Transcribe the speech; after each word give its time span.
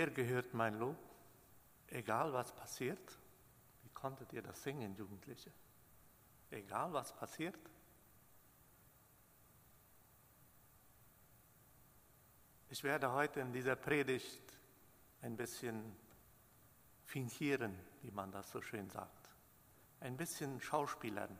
Dir 0.00 0.10
gehört 0.10 0.54
mein 0.54 0.78
Lob, 0.78 0.96
egal 1.88 2.32
was 2.32 2.54
passiert. 2.54 3.18
Wie 3.82 3.90
konntet 3.90 4.32
ihr 4.32 4.40
das 4.40 4.62
singen, 4.62 4.96
Jugendliche? 4.96 5.52
Egal 6.50 6.90
was 6.94 7.14
passiert. 7.14 7.58
Ich 12.70 12.82
werde 12.82 13.12
heute 13.12 13.40
in 13.40 13.52
dieser 13.52 13.76
Predigt 13.76 14.40
ein 15.20 15.36
bisschen 15.36 15.94
fingieren, 17.04 17.78
wie 18.00 18.10
man 18.10 18.32
das 18.32 18.50
so 18.50 18.62
schön 18.62 18.88
sagt. 18.88 19.28
Ein 20.00 20.16
bisschen 20.16 20.62
schauspielern, 20.62 21.38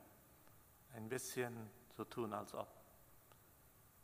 ein 0.92 1.09
bisschen 1.09 1.70
so 1.97 2.05
tun, 2.05 2.34
als 2.34 2.52
ob, 2.52 2.69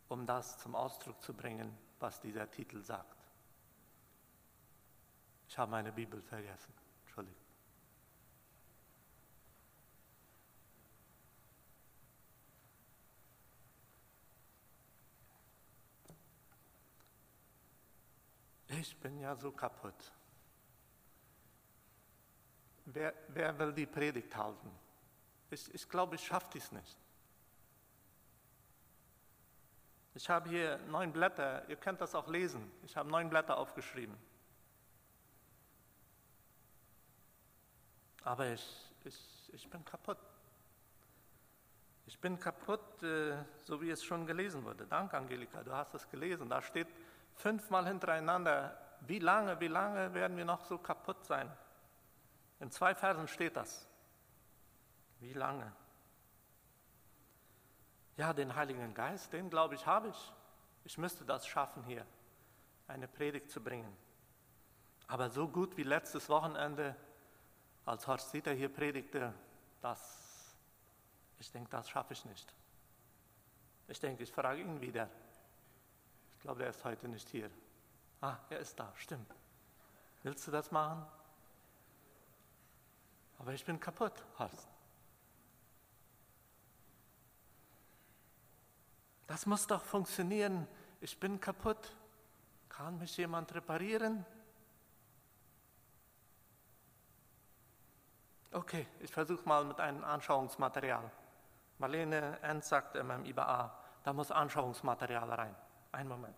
um 0.08 0.24
das 0.24 0.56
zum 0.56 0.74
Ausdruck 0.74 1.22
zu 1.22 1.34
bringen, 1.34 1.76
was 2.00 2.22
dieser 2.22 2.50
Titel 2.50 2.80
sagt. 2.80 3.15
Ich 5.48 5.58
habe 5.58 5.70
meine 5.70 5.92
Bibel 5.92 6.20
vergessen. 6.22 6.72
Entschuldigung. 7.04 7.40
Ich 18.68 18.96
bin 18.98 19.18
ja 19.18 19.34
so 19.36 19.50
kaputt. 19.52 20.12
Wer, 22.86 23.14
wer 23.28 23.58
will 23.58 23.72
die 23.72 23.86
Predigt 23.86 24.36
halten? 24.36 24.70
Ich, 25.50 25.72
ich 25.74 25.88
glaube, 25.88 26.16
ich 26.16 26.26
schaffe 26.26 26.48
dies 26.52 26.70
nicht. 26.72 26.96
Ich 30.14 30.28
habe 30.30 30.48
hier 30.48 30.78
neun 30.88 31.12
Blätter, 31.12 31.68
ihr 31.68 31.76
könnt 31.76 32.00
das 32.00 32.14
auch 32.14 32.26
lesen. 32.28 32.70
Ich 32.84 32.96
habe 32.96 33.08
neun 33.08 33.28
Blätter 33.28 33.56
aufgeschrieben. 33.56 34.16
Aber 38.26 38.48
ich, 38.48 38.90
ich, 39.04 39.50
ich 39.52 39.70
bin 39.70 39.84
kaputt. 39.84 40.18
Ich 42.06 42.18
bin 42.18 42.40
kaputt, 42.40 43.00
äh, 43.04 43.36
so 43.62 43.80
wie 43.80 43.90
es 43.90 44.02
schon 44.02 44.26
gelesen 44.26 44.64
wurde. 44.64 44.84
Danke, 44.84 45.16
Angelika, 45.16 45.62
du 45.62 45.72
hast 45.72 45.94
es 45.94 46.08
gelesen. 46.10 46.48
Da 46.48 46.60
steht 46.60 46.88
fünfmal 47.36 47.86
hintereinander, 47.86 48.76
wie 49.02 49.20
lange, 49.20 49.60
wie 49.60 49.68
lange 49.68 50.12
werden 50.12 50.36
wir 50.36 50.44
noch 50.44 50.64
so 50.64 50.76
kaputt 50.76 51.24
sein? 51.24 51.48
In 52.58 52.72
zwei 52.72 52.96
Versen 52.96 53.28
steht 53.28 53.54
das. 53.54 53.86
Wie 55.20 55.32
lange? 55.32 55.72
Ja, 58.16 58.32
den 58.32 58.56
Heiligen 58.56 58.92
Geist, 58.92 59.32
den 59.32 59.50
glaube 59.50 59.76
ich, 59.76 59.86
habe 59.86 60.08
ich. 60.08 60.32
Ich 60.82 60.98
müsste 60.98 61.24
das 61.24 61.46
schaffen, 61.46 61.84
hier 61.84 62.04
eine 62.88 63.06
Predigt 63.06 63.52
zu 63.52 63.62
bringen. 63.62 63.96
Aber 65.06 65.30
so 65.30 65.46
gut 65.46 65.76
wie 65.76 65.84
letztes 65.84 66.28
Wochenende, 66.28 66.96
als 67.86 68.06
Horst 68.06 68.32
Dieter 68.32 68.52
hier 68.52 68.68
predigte, 68.68 69.32
das, 69.80 70.54
ich 71.38 71.50
denke, 71.50 71.70
das 71.70 71.88
schaffe 71.88 72.12
ich 72.12 72.24
nicht. 72.24 72.52
Ich 73.88 74.00
denke, 74.00 74.24
ich 74.24 74.32
frage 74.32 74.60
ihn 74.60 74.80
wieder. 74.80 75.08
Ich 76.34 76.40
glaube, 76.40 76.64
er 76.64 76.70
ist 76.70 76.84
heute 76.84 77.08
nicht 77.08 77.28
hier. 77.28 77.48
Ah, 78.20 78.36
er 78.50 78.58
ist 78.58 78.78
da, 78.78 78.92
stimmt. 78.96 79.32
Willst 80.24 80.46
du 80.46 80.50
das 80.50 80.70
machen? 80.72 81.06
Aber 83.38 83.52
ich 83.52 83.64
bin 83.64 83.78
kaputt, 83.78 84.24
Horst. 84.38 84.68
Das 89.28 89.46
muss 89.46 89.66
doch 89.66 89.84
funktionieren. 89.84 90.66
Ich 91.00 91.18
bin 91.18 91.40
kaputt. 91.40 91.92
Kann 92.68 92.98
mich 92.98 93.16
jemand 93.16 93.54
reparieren? 93.54 94.24
Okay, 98.52 98.86
ich 99.00 99.12
versuche 99.12 99.46
mal 99.46 99.64
mit 99.64 99.80
einem 99.80 100.02
Anschauungsmaterial. 100.04 101.10
Marlene 101.78 102.38
Enz 102.42 102.68
sagt 102.68 102.96
immer 102.96 103.16
im 103.16 103.26
IBA, 103.26 103.74
da 104.02 104.12
muss 104.12 104.30
Anschauungsmaterial 104.30 105.30
rein. 105.30 105.54
Einen 105.92 106.08
Moment. 106.08 106.36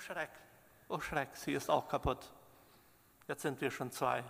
Schreck, 0.00 0.30
oh 0.88 0.98
Schreck, 0.98 1.28
sie 1.34 1.52
ist 1.52 1.68
auch 1.68 1.86
kaputt. 1.86 2.32
Jetzt 3.28 3.42
sind 3.42 3.60
wir 3.60 3.70
schon 3.70 3.92
zwei. 3.92 4.24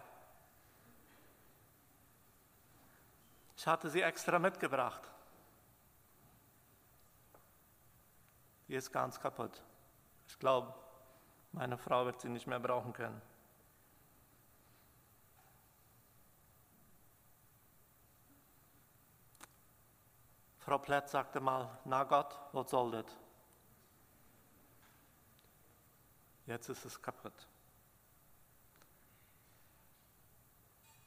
Ich 3.57 3.67
hatte 3.67 3.89
sie 3.89 4.03
extra 4.03 4.39
mitgebracht. 4.39 5.01
Die 8.70 8.76
ist 8.76 8.92
ganz 8.92 9.19
kaputt. 9.19 9.64
Ich 10.28 10.38
glaube, 10.38 10.72
meine 11.50 11.76
Frau 11.76 12.06
wird 12.06 12.20
sie 12.20 12.28
nicht 12.28 12.47
mehr 12.47 12.60
brauchen 12.60 12.92
können. 12.92 13.20
Frau 20.59 20.78
Plätz 20.78 21.10
sagte 21.10 21.41
mal, 21.41 21.80
na 21.84 22.04
Gott, 22.04 22.38
was 22.53 22.70
soll 22.70 22.92
das? 22.92 23.06
Jetzt 26.47 26.69
ist 26.69 26.84
es 26.84 27.03
kaputt. 27.03 27.48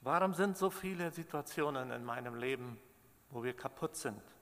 Warum 0.02 0.34
sind 0.34 0.58
so 0.58 0.70
viele 0.70 1.12
Situationen 1.12 1.92
in 1.92 2.04
meinem 2.04 2.36
Leben, 2.36 2.78
wo 3.30 3.42
wir 3.42 3.56
kaputt 3.56 3.96
sind? 3.96 4.33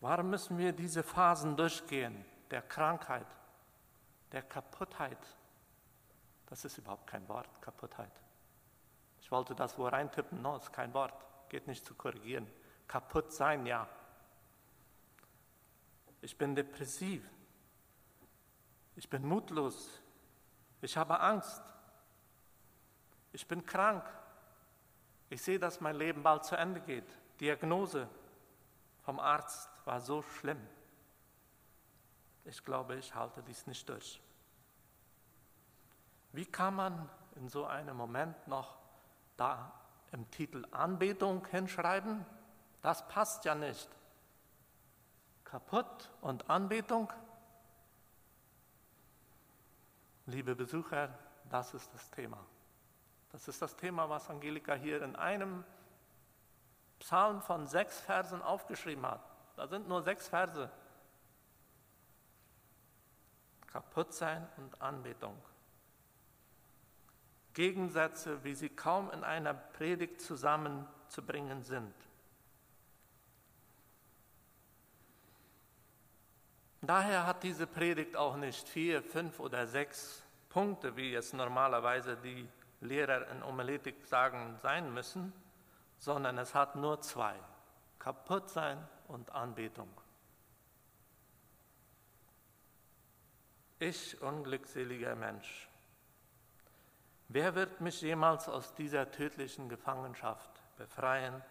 Warum 0.00 0.30
müssen 0.30 0.58
wir 0.58 0.72
diese 0.72 1.02
Phasen 1.02 1.56
durchgehen, 1.56 2.24
der 2.50 2.62
Krankheit, 2.62 3.26
der 4.32 4.42
Kaputtheit? 4.42 5.18
Das 6.46 6.64
ist 6.64 6.78
überhaupt 6.78 7.06
kein 7.06 7.28
Wort, 7.28 7.60
Kaputtheit. 7.60 8.12
Ich 9.20 9.30
wollte 9.30 9.54
das 9.54 9.76
wo 9.76 9.86
reintippen, 9.86 10.40
no, 10.40 10.56
ist 10.56 10.72
kein 10.72 10.94
Wort, 10.94 11.14
geht 11.48 11.66
nicht 11.66 11.84
zu 11.84 11.94
korrigieren. 11.94 12.46
Kaputt 12.86 13.32
sein, 13.32 13.66
ja. 13.66 13.86
Ich 16.20 16.38
bin 16.38 16.54
depressiv, 16.54 17.28
ich 18.98 19.08
bin 19.08 19.24
mutlos. 19.24 20.02
Ich 20.80 20.96
habe 20.96 21.20
Angst. 21.20 21.62
Ich 23.32 23.46
bin 23.46 23.64
krank. 23.64 24.04
Ich 25.30 25.40
sehe, 25.40 25.60
dass 25.60 25.80
mein 25.80 25.94
Leben 25.94 26.24
bald 26.24 26.44
zu 26.44 26.56
Ende 26.56 26.80
geht. 26.80 27.06
Diagnose 27.38 28.08
vom 29.02 29.20
Arzt 29.20 29.70
war 29.88 30.02
so 30.02 30.20
schlimm. 30.20 30.60
Ich 32.44 32.62
glaube, 32.62 32.96
ich 32.96 33.14
halte 33.14 33.42
dies 33.42 33.66
nicht 33.66 33.88
durch. 33.88 34.20
Wie 36.32 36.44
kann 36.44 36.76
man 36.76 37.08
in 37.36 37.48
so 37.48 37.64
einem 37.64 37.96
Moment 37.96 38.46
noch 38.46 38.76
da 39.38 39.72
im 40.12 40.30
Titel 40.30 40.66
Anbetung 40.72 41.46
hinschreiben? 41.46 42.24
Das 42.82 43.08
passt 43.08 43.46
ja 43.46 43.54
nicht. 43.54 43.88
Kaputt 45.44 46.10
und 46.20 46.50
Anbetung? 46.50 47.10
Liebe 50.26 50.54
Besucher, 50.54 51.18
das 51.48 51.72
ist 51.72 51.92
das 51.94 52.10
Thema. 52.10 52.44
Das 53.32 53.48
ist 53.48 53.62
das 53.62 53.74
Thema, 53.74 54.10
was 54.10 54.28
Angelika 54.28 54.74
hier 54.74 55.00
in 55.02 55.16
einem 55.16 55.64
Psalm 56.98 57.40
von 57.40 57.66
sechs 57.66 57.98
Versen 58.00 58.42
aufgeschrieben 58.42 59.06
hat. 59.06 59.27
Da 59.58 59.66
sind 59.66 59.88
nur 59.88 60.02
sechs 60.02 60.28
Verse. 60.28 60.70
Kaputtsein 63.66 64.46
und 64.56 64.80
Anbetung. 64.80 65.36
Gegensätze, 67.54 68.44
wie 68.44 68.54
sie 68.54 68.68
kaum 68.68 69.10
in 69.10 69.24
einer 69.24 69.54
Predigt 69.54 70.20
zusammenzubringen 70.20 71.64
sind. 71.64 71.92
Daher 76.80 77.26
hat 77.26 77.42
diese 77.42 77.66
Predigt 77.66 78.16
auch 78.16 78.36
nicht 78.36 78.68
vier, 78.68 79.02
fünf 79.02 79.40
oder 79.40 79.66
sechs 79.66 80.22
Punkte, 80.50 80.96
wie 80.96 81.16
es 81.16 81.32
normalerweise 81.32 82.16
die 82.16 82.48
Lehrer 82.80 83.26
in 83.32 83.44
Homiletik 83.44 84.06
sagen, 84.06 84.56
sein 84.62 84.94
müssen, 84.94 85.32
sondern 85.98 86.38
es 86.38 86.54
hat 86.54 86.76
nur 86.76 87.00
zwei, 87.00 87.34
Kaputtsein 87.98 88.86
und 89.08 89.30
Anbetung. 89.30 89.90
Ich, 93.80 94.20
unglückseliger 94.20 95.14
Mensch, 95.14 95.68
wer 97.28 97.54
wird 97.54 97.80
mich 97.80 98.00
jemals 98.00 98.48
aus 98.48 98.74
dieser 98.74 99.10
tödlichen 99.10 99.68
Gefangenschaft 99.68 100.50
befreien? 100.76 101.42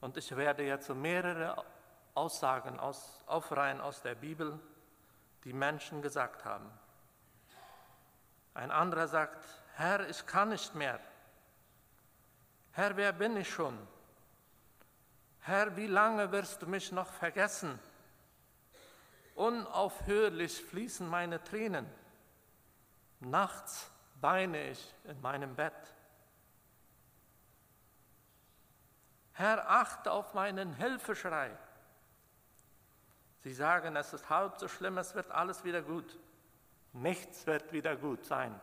Und 0.00 0.16
ich 0.16 0.34
werde 0.36 0.64
jetzt 0.64 0.86
so 0.86 0.94
mehrere 0.94 1.64
Aussagen 2.14 2.80
aus, 2.80 3.22
aufreihen 3.26 3.80
aus 3.80 4.02
der 4.02 4.14
Bibel, 4.14 4.58
die 5.44 5.52
Menschen 5.52 6.00
gesagt 6.00 6.44
haben. 6.44 6.70
Ein 8.54 8.70
anderer 8.70 9.06
sagt, 9.06 9.44
Herr, 9.74 10.08
ich 10.08 10.24
kann 10.26 10.48
nicht 10.48 10.74
mehr. 10.74 10.98
Herr, 12.72 12.96
wer 12.96 13.12
bin 13.12 13.36
ich 13.36 13.50
schon? 13.50 13.76
Herr, 15.46 15.76
wie 15.76 15.86
lange 15.86 16.32
wirst 16.32 16.62
du 16.62 16.66
mich 16.66 16.90
noch 16.90 17.12
vergessen? 17.12 17.78
Unaufhörlich 19.36 20.60
fließen 20.60 21.08
meine 21.08 21.40
Tränen. 21.44 21.86
Nachts 23.20 23.88
weine 24.20 24.70
ich 24.70 24.92
in 25.04 25.20
meinem 25.20 25.54
Bett. 25.54 25.94
Herr, 29.34 29.70
achte 29.70 30.10
auf 30.10 30.34
meinen 30.34 30.72
Hilfeschrei. 30.72 31.56
Sie 33.44 33.54
sagen, 33.54 33.94
es 33.94 34.12
ist 34.14 34.28
halb 34.28 34.58
so 34.58 34.66
schlimm, 34.66 34.98
es 34.98 35.14
wird 35.14 35.30
alles 35.30 35.62
wieder 35.62 35.80
gut. 35.80 36.18
Nichts 36.92 37.46
wird 37.46 37.72
wieder 37.72 37.94
gut 37.94 38.24
sein. 38.24 38.60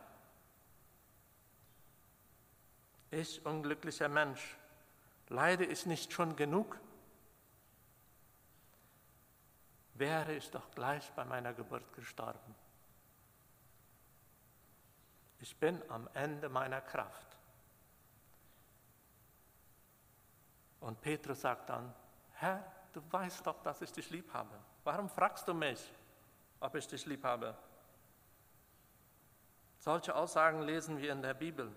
Ich, 3.10 3.46
unglücklicher 3.46 4.10
Mensch, 4.10 4.58
leide 5.28 5.64
ich 5.64 5.86
nicht 5.86 6.12
schon 6.12 6.36
genug? 6.36 6.78
Wäre 9.94 10.34
ich 10.34 10.50
doch 10.50 10.70
gleich 10.72 11.10
bei 11.12 11.24
meiner 11.24 11.52
Geburt 11.52 11.92
gestorben. 11.92 12.54
Ich 15.38 15.56
bin 15.56 15.80
am 15.90 16.08
Ende 16.14 16.48
meiner 16.48 16.80
Kraft. 16.80 17.36
Und 20.80 21.00
Petrus 21.00 21.40
sagt 21.40 21.68
dann, 21.70 21.94
Herr, 22.32 22.64
du 22.92 23.00
weißt 23.10 23.46
doch, 23.46 23.62
dass 23.62 23.80
ich 23.82 23.92
dich 23.92 24.10
lieb 24.10 24.32
habe. 24.32 24.58
Warum 24.82 25.08
fragst 25.08 25.46
du 25.46 25.54
mich, 25.54 25.92
ob 26.60 26.74
ich 26.74 26.86
dich 26.86 27.06
lieb 27.06 27.24
habe? 27.24 27.56
Solche 29.78 30.14
Aussagen 30.14 30.62
lesen 30.62 30.98
wir 30.98 31.12
in 31.12 31.22
der 31.22 31.34
Bibel. 31.34 31.70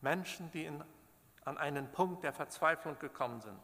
Menschen, 0.00 0.50
die 0.52 0.64
in, 0.64 0.82
an 1.44 1.58
einen 1.58 1.90
Punkt 1.90 2.24
der 2.24 2.32
Verzweiflung 2.32 2.98
gekommen 2.98 3.40
sind, 3.40 3.58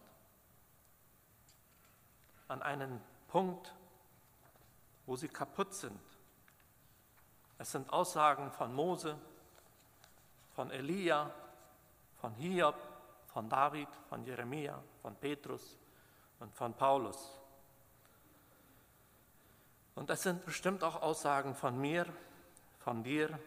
an 2.49 2.63
einen 2.63 3.01
Punkt, 3.29 3.75
wo 5.07 5.17
sie 5.17 5.29
kaputt 5.29 5.75
sind. 5.75 6.01
Es 7.59 7.73
sind 7.73 7.93
Aussagen 7.93 8.51
von 8.53 8.75
Mose, 8.75 9.17
von 10.55 10.71
Elia, 10.71 11.31
von 12.17 12.35
Hiob, 12.35 12.77
von 13.27 13.49
David, 13.49 13.89
von 14.09 14.25
Jeremia, 14.25 14.83
von 15.03 15.15
Petrus 15.17 15.77
und 16.41 16.55
von 16.55 16.75
Paulus. 16.75 17.39
Und 19.95 20.11
es 20.11 20.23
sind 20.23 20.45
bestimmt 20.45 20.83
auch 20.83 21.03
Aussagen 21.03 21.55
von 21.55 21.81
mir, 21.81 22.07
von 22.81 23.03
dir, 23.03 23.39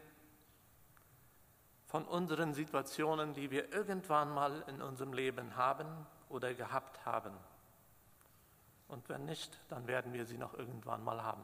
von 1.87 2.05
unseren 2.05 2.53
Situationen, 2.53 3.33
die 3.33 3.49
wir 3.49 3.71
irgendwann 3.71 4.33
mal 4.33 4.63
in 4.67 4.81
unserem 4.81 5.13
Leben 5.13 5.55
haben 5.55 5.87
oder 6.29 6.53
gehabt 6.53 7.05
haben. 7.05 7.33
Und 8.89 9.07
wenn 9.09 9.25
nicht, 9.25 9.59
dann 9.69 9.87
werden 9.87 10.13
wir 10.13 10.25
sie 10.25 10.37
noch 10.37 10.53
irgendwann 10.53 11.03
mal 11.03 11.23
haben. 11.23 11.43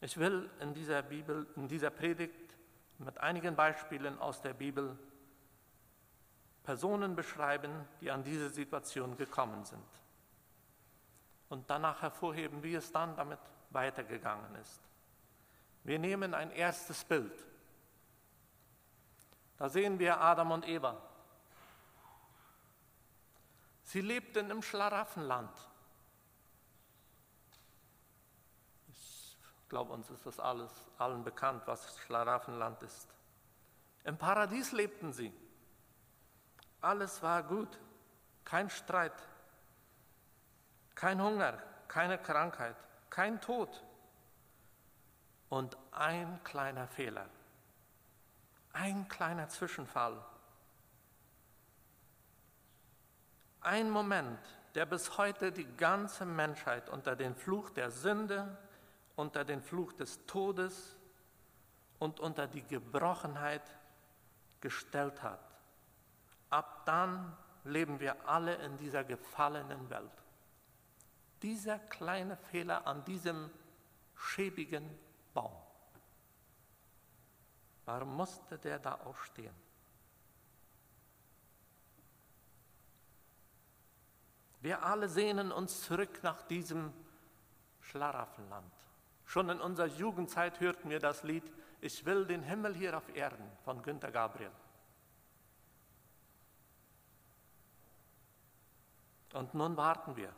Ich 0.00 0.16
will 0.16 0.50
in 0.60 0.72
dieser 0.72 1.02
Bibel, 1.02 1.46
in 1.56 1.68
dieser 1.68 1.90
Predigt 1.90 2.56
mit 2.98 3.18
einigen 3.18 3.54
Beispielen 3.54 4.18
aus 4.18 4.40
der 4.40 4.54
Bibel 4.54 4.98
Personen 6.64 7.16
beschreiben, 7.16 7.70
die 8.00 8.10
an 8.10 8.24
diese 8.24 8.48
Situation 8.48 9.16
gekommen 9.16 9.64
sind. 9.64 9.84
Und 11.50 11.68
danach 11.68 12.00
hervorheben, 12.00 12.62
wie 12.62 12.74
es 12.74 12.92
dann 12.92 13.14
damit 13.16 13.40
weitergegangen 13.70 14.54
ist. 14.56 14.89
Wir 15.84 15.98
nehmen 15.98 16.34
ein 16.34 16.50
erstes 16.50 17.04
Bild. 17.04 17.46
Da 19.56 19.68
sehen 19.68 19.98
wir 19.98 20.20
Adam 20.20 20.52
und 20.52 20.66
Eva. 20.66 21.00
Sie 23.84 24.00
lebten 24.00 24.50
im 24.50 24.62
Schlaraffenland. 24.62 25.50
Ich 28.88 29.36
glaube, 29.68 29.92
uns 29.92 30.10
ist 30.10 30.24
das 30.26 30.38
alles 30.38 30.70
allen 30.98 31.24
bekannt, 31.24 31.62
was 31.66 31.98
Schlaraffenland 32.00 32.82
ist. 32.82 33.08
Im 34.04 34.16
Paradies 34.16 34.72
lebten 34.72 35.12
sie. 35.12 35.32
Alles 36.80 37.22
war 37.22 37.42
gut, 37.42 37.78
kein 38.44 38.70
Streit, 38.70 39.28
kein 40.94 41.22
Hunger, 41.22 41.62
keine 41.88 42.18
Krankheit, 42.18 42.76
kein 43.10 43.40
Tod 43.40 43.84
und 45.50 45.76
ein 45.92 46.42
kleiner 46.44 46.86
Fehler, 46.86 47.28
ein 48.72 49.06
kleiner 49.08 49.48
Zwischenfall, 49.48 50.24
ein 53.60 53.90
Moment, 53.90 54.38
der 54.74 54.86
bis 54.86 55.18
heute 55.18 55.52
die 55.52 55.66
ganze 55.76 56.24
Menschheit 56.24 56.88
unter 56.88 57.14
den 57.16 57.34
Fluch 57.34 57.70
der 57.70 57.90
Sünde, 57.90 58.56
unter 59.16 59.44
den 59.44 59.60
Fluch 59.60 59.92
des 59.92 60.24
Todes 60.26 60.96
und 61.98 62.20
unter 62.20 62.46
die 62.46 62.62
Gebrochenheit 62.62 63.62
gestellt 64.60 65.22
hat. 65.22 65.40
Ab 66.48 66.86
dann 66.86 67.36
leben 67.64 68.00
wir 68.00 68.28
alle 68.28 68.54
in 68.54 68.78
dieser 68.78 69.04
gefallenen 69.04 69.90
Welt. 69.90 70.10
Dieser 71.42 71.78
kleine 71.78 72.36
Fehler 72.36 72.86
an 72.86 73.04
diesem 73.04 73.50
schäbigen 74.14 74.88
Baum. 75.34 75.52
Warum 77.84 78.16
musste 78.16 78.58
der 78.58 78.78
da 78.78 78.94
aufstehen? 78.94 79.54
Wir 84.60 84.84
alle 84.84 85.08
sehnen 85.08 85.52
uns 85.52 85.82
zurück 85.82 86.22
nach 86.22 86.42
diesem 86.42 86.92
Schlaraffenland. 87.80 88.72
Schon 89.24 89.48
in 89.48 89.60
unserer 89.60 89.86
Jugendzeit 89.86 90.60
hörten 90.60 90.90
wir 90.90 90.98
das 90.98 91.22
Lied 91.22 91.44
Ich 91.80 92.04
will 92.04 92.26
den 92.26 92.42
Himmel 92.42 92.74
hier 92.74 92.96
auf 92.96 93.08
Erden 93.14 93.50
von 93.64 93.82
Günter 93.82 94.10
Gabriel. 94.10 94.50
Und 99.32 99.54
nun 99.54 99.76
warten 99.76 100.16
wir. 100.16 100.32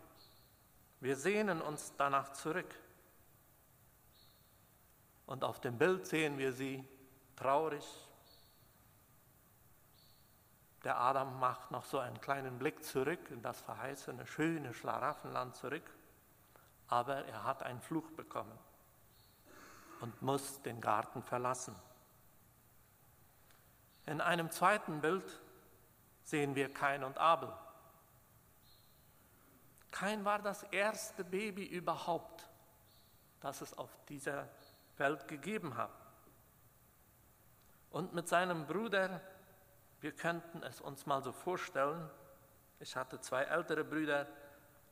Wir 1.01 1.17
sehnen 1.17 1.61
uns 1.61 1.95
danach 1.97 2.33
zurück. 2.33 2.79
Und 5.33 5.45
auf 5.45 5.61
dem 5.61 5.79
Bild 5.79 6.07
sehen 6.07 6.37
wir 6.37 6.53
sie 6.53 6.87
traurig. 7.37 7.87
Der 10.85 11.01
Adam 11.01 11.41
macht 11.41 11.71
noch 11.71 11.87
so 11.87 11.99
einen 12.01 12.21
kleinen 12.21 12.59
Blick 12.59 12.85
zurück 12.85 13.31
in 13.31 13.41
das 13.41 13.62
verheißene, 13.62 14.27
schöne 14.27 14.75
Schlaraffenland 14.75 15.57
zurück. 15.57 15.91
Aber 16.89 17.25
er 17.25 17.45
hat 17.45 17.62
einen 17.62 17.81
Fluch 17.81 18.11
bekommen 18.11 18.59
und 20.03 20.21
muss 20.21 20.61
den 20.61 20.83
Garten 20.83 21.23
verlassen. 21.23 21.75
In 24.05 24.21
einem 24.21 24.51
zweiten 24.51 25.01
Bild 25.01 25.41
sehen 26.25 26.55
wir 26.55 26.75
Kain 26.75 27.03
und 27.03 27.17
Abel. 27.17 27.51
Kain 29.93 30.27
war 30.27 30.41
das 30.41 30.62
erste 30.65 31.25
Baby 31.25 31.65
überhaupt, 31.65 32.47
das 33.41 33.62
es 33.62 33.73
auf 33.79 33.89
dieser 34.11 34.47
Welt 34.99 35.29
gegeben 35.29 35.77
hat. 35.77 35.91
Und 37.91 38.15
mit 38.15 38.29
seinem 38.29 38.67
Bruder, 38.67 39.21
wir 40.01 40.13
könnten 40.13 40.63
es 40.63 40.81
uns 40.81 41.07
mal 41.07 41.23
so 41.23 41.33
vorstellen, 41.33 42.09
ich 42.81 42.97
hatte 42.97 43.21
zwei 43.21 43.43
ältere 43.45 43.85
Brüder, 43.85 44.27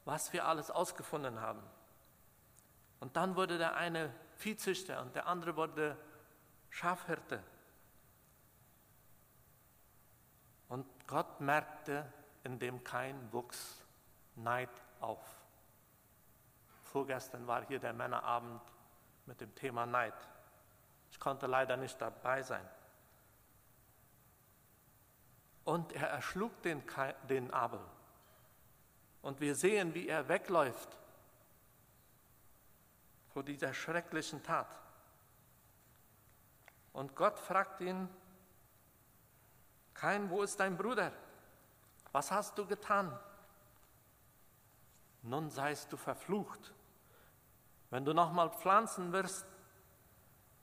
was 0.05 0.33
wir 0.33 0.47
alles 0.47 0.71
ausgefunden 0.71 1.41
haben. 1.41 1.63
Und 3.01 3.17
dann 3.17 3.35
wurde 3.35 3.59
der 3.59 3.77
eine 3.77 4.13
Viehzüchter 4.37 5.01
und 5.01 5.15
der 5.15 5.27
andere 5.27 5.57
wurde 5.57 5.97
Schafhirte. 6.69 7.43
Und 10.69 10.87
Gott 11.07 11.41
merkte 11.41 12.13
in 12.45 12.59
dem 12.59 12.85
kein 12.85 13.33
Wuchs 13.33 13.83
Neid 14.37 14.71
auf. 15.01 15.25
Vorgestern 16.85 17.47
war 17.47 17.67
hier 17.67 17.81
der 17.81 17.93
Männerabend 17.93 18.63
mit 19.31 19.41
dem 19.41 19.55
Thema 19.55 19.87
Neid. 19.87 20.29
Ich 21.13 21.21
konnte 21.21 21.47
leider 21.47 21.77
nicht 21.77 22.01
dabei 22.01 22.43
sein. 22.43 22.69
Und 25.63 25.93
er 25.93 26.09
erschlug 26.09 26.61
den, 26.63 26.83
den 27.29 27.53
Abel. 27.53 27.79
Und 29.23 29.41
wir 29.41 29.55
sehen, 29.55 29.95
wie 29.95 30.09
er 30.09 30.29
wegläuft 30.29 30.99
vor 33.33 33.45
dieser 33.45 33.73
schrecklichen 33.73 34.43
Tat. 34.43 34.67
Und 36.93 37.15
Gott 37.15 37.39
fragt 37.39 37.81
ihn, 37.83 38.09
Kein, 39.95 40.29
wo 40.29 40.43
ist 40.43 40.59
dein 40.59 40.77
Bruder? 40.77 41.13
Was 42.11 42.33
hast 42.33 42.59
du 42.59 42.67
getan? 42.67 43.17
Nun 45.23 45.51
seist 45.51 45.93
du 45.93 45.97
verflucht 45.97 46.75
Wenn 47.91 48.05
du 48.05 48.15
nochmal 48.15 48.51
pflanzen 48.51 49.13
wirst, 49.13 49.47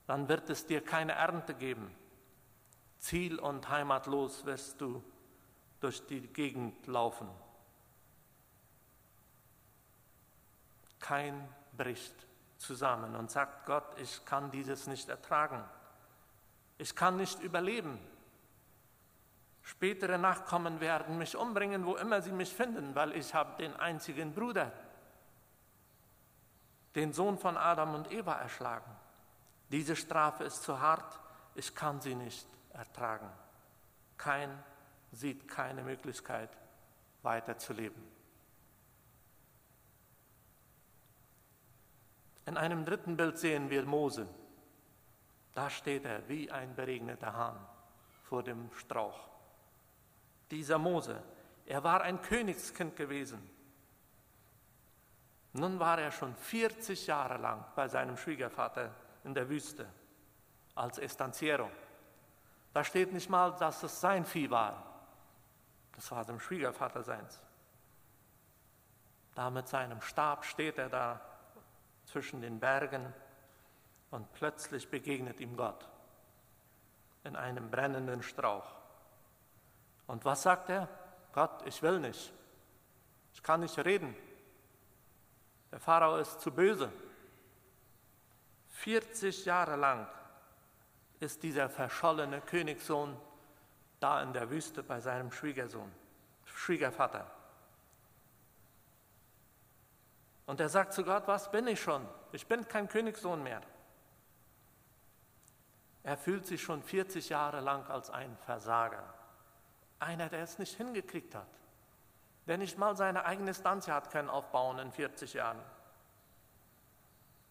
dann 0.07 0.29
wird 0.29 0.49
es 0.49 0.65
dir 0.65 0.83
keine 0.83 1.11
Ernte 1.11 1.53
geben. 1.53 1.93
Ziel- 2.99 3.39
und 3.39 3.69
heimatlos 3.69 4.45
wirst 4.45 4.81
du 4.81 5.03
durch 5.79 6.05
die 6.07 6.21
Gegend 6.21 6.87
laufen. 6.87 7.29
Kein 10.99 11.47
bricht 11.75 12.15
zusammen 12.57 13.15
und 13.15 13.29
sagt 13.29 13.65
Gott, 13.65 13.99
ich 13.99 14.25
kann 14.25 14.49
dieses 14.49 14.87
nicht 14.87 15.09
ertragen. 15.09 15.63
Ich 16.77 16.95
kann 16.95 17.17
nicht 17.17 17.41
überleben. 17.41 17.99
Spätere 19.61 20.17
Nachkommen 20.17 20.79
werden 20.79 21.17
mich 21.17 21.35
umbringen, 21.35 21.85
wo 21.85 21.95
immer 21.95 22.21
sie 22.21 22.31
mich 22.31 22.53
finden, 22.53 22.95
weil 22.95 23.15
ich 23.15 23.33
habe 23.33 23.57
den 23.57 23.75
einzigen 23.75 24.33
Bruder, 24.33 24.71
den 26.97 27.13
Sohn 27.13 27.37
von 27.37 27.57
Adam 27.57 27.93
und 27.93 28.11
Eva 28.11 28.33
erschlagen. 28.33 28.91
Diese 29.69 29.95
Strafe 29.95 30.43
ist 30.45 30.63
zu 30.63 30.81
hart, 30.81 31.19
ich 31.53 31.75
kann 31.75 32.01
sie 32.01 32.15
nicht 32.15 32.47
ertragen. 32.73 33.29
Kein 34.17 34.49
sieht 35.11 35.47
keine 35.47 35.83
Möglichkeit, 35.83 36.49
weiterzuleben. 37.21 38.03
In 42.47 42.57
einem 42.57 42.83
dritten 42.83 43.15
Bild 43.15 43.37
sehen 43.37 43.69
wir 43.69 43.85
Mose. 43.85 44.27
Da 45.53 45.69
steht 45.69 46.03
er 46.03 46.27
wie 46.27 46.49
ein 46.49 46.75
beregneter 46.75 47.33
Hahn 47.33 47.59
vor 48.23 48.41
dem 48.41 48.71
Strauch. 48.73 49.29
Dieser 50.49 50.79
Mose, 50.79 51.21
er 51.67 51.83
war 51.83 52.01
ein 52.01 52.23
Königskind 52.23 52.95
gewesen. 52.95 53.56
Nun 55.53 55.79
war 55.79 55.99
er 55.99 56.11
schon 56.11 56.35
40 56.35 57.07
Jahre 57.07 57.37
lang 57.37 57.65
bei 57.75 57.87
seinem 57.87 58.17
Schwiegervater 58.17 58.91
in 59.23 59.33
der 59.33 59.49
Wüste 59.49 59.87
als 60.75 60.97
Estanciero. 60.99 61.69
Da 62.73 62.83
steht 62.83 63.11
nicht 63.11 63.29
mal, 63.29 63.51
dass 63.57 63.81
es 63.83 63.99
sein 63.99 64.25
Vieh 64.25 64.49
war. 64.49 64.83
Das 65.95 66.11
war 66.11 66.23
dem 66.25 66.39
Schwiegervater 66.39 67.01
seins. 67.01 67.41
Da 69.33 69.49
mit 69.49 69.67
seinem 69.67 70.01
Stab 70.01 70.45
steht 70.45 70.77
er 70.77 70.89
da 70.89 71.21
zwischen 72.05 72.41
den 72.41 72.59
Bergen 72.59 73.13
und 74.11 74.31
plötzlich 74.33 74.89
begegnet 74.89 75.39
ihm 75.39 75.57
Gott 75.57 75.87
in 77.23 77.35
einem 77.35 77.69
brennenden 77.69 78.23
Strauch. 78.23 78.71
Und 80.07 80.23
was 80.23 80.43
sagt 80.43 80.69
er? 80.69 80.87
Gott, 81.33 81.63
ich 81.65 81.81
will 81.81 81.99
nicht. 81.99 82.33
Ich 83.33 83.43
kann 83.43 83.59
nicht 83.59 83.77
reden. 83.77 84.15
Der 85.71 85.79
Pharao 85.79 86.17
ist 86.17 86.39
zu 86.41 86.51
böse. 86.51 86.91
40 88.69 89.45
Jahre 89.45 89.75
lang 89.75 90.07
ist 91.19 91.43
dieser 91.43 91.69
verschollene 91.69 92.41
Königssohn 92.41 93.17
da 93.99 94.21
in 94.21 94.33
der 94.33 94.49
Wüste 94.49 94.83
bei 94.83 94.99
seinem 94.99 95.31
Schwiegersohn, 95.31 95.91
Schwiegervater. 96.45 97.29
Und 100.45 100.59
er 100.59 100.69
sagt 100.69 100.93
zu 100.93 101.03
Gott, 101.03 101.27
was 101.27 101.51
bin 101.51 101.67
ich 101.67 101.81
schon? 101.81 102.07
Ich 102.31 102.47
bin 102.47 102.67
kein 102.67 102.87
Königssohn 102.87 103.41
mehr. 103.43 103.61
Er 106.03 106.17
fühlt 106.17 106.45
sich 106.45 106.61
schon 106.61 106.81
40 106.83 107.29
Jahre 107.29 107.59
lang 107.59 107.85
als 107.87 108.09
ein 108.09 108.37
Versager. 108.45 109.13
Einer, 109.99 110.29
der 110.29 110.43
es 110.43 110.57
nicht 110.57 110.77
hingekriegt 110.77 111.35
hat. 111.35 111.49
Der 112.47 112.57
nicht 112.57 112.77
mal 112.77 112.95
seine 112.95 113.25
eigene 113.25 113.53
Stanze 113.53 113.93
hat 113.93 114.09
können 114.09 114.29
aufbauen 114.29 114.79
in 114.79 114.91
40 114.91 115.33
Jahren. 115.33 115.61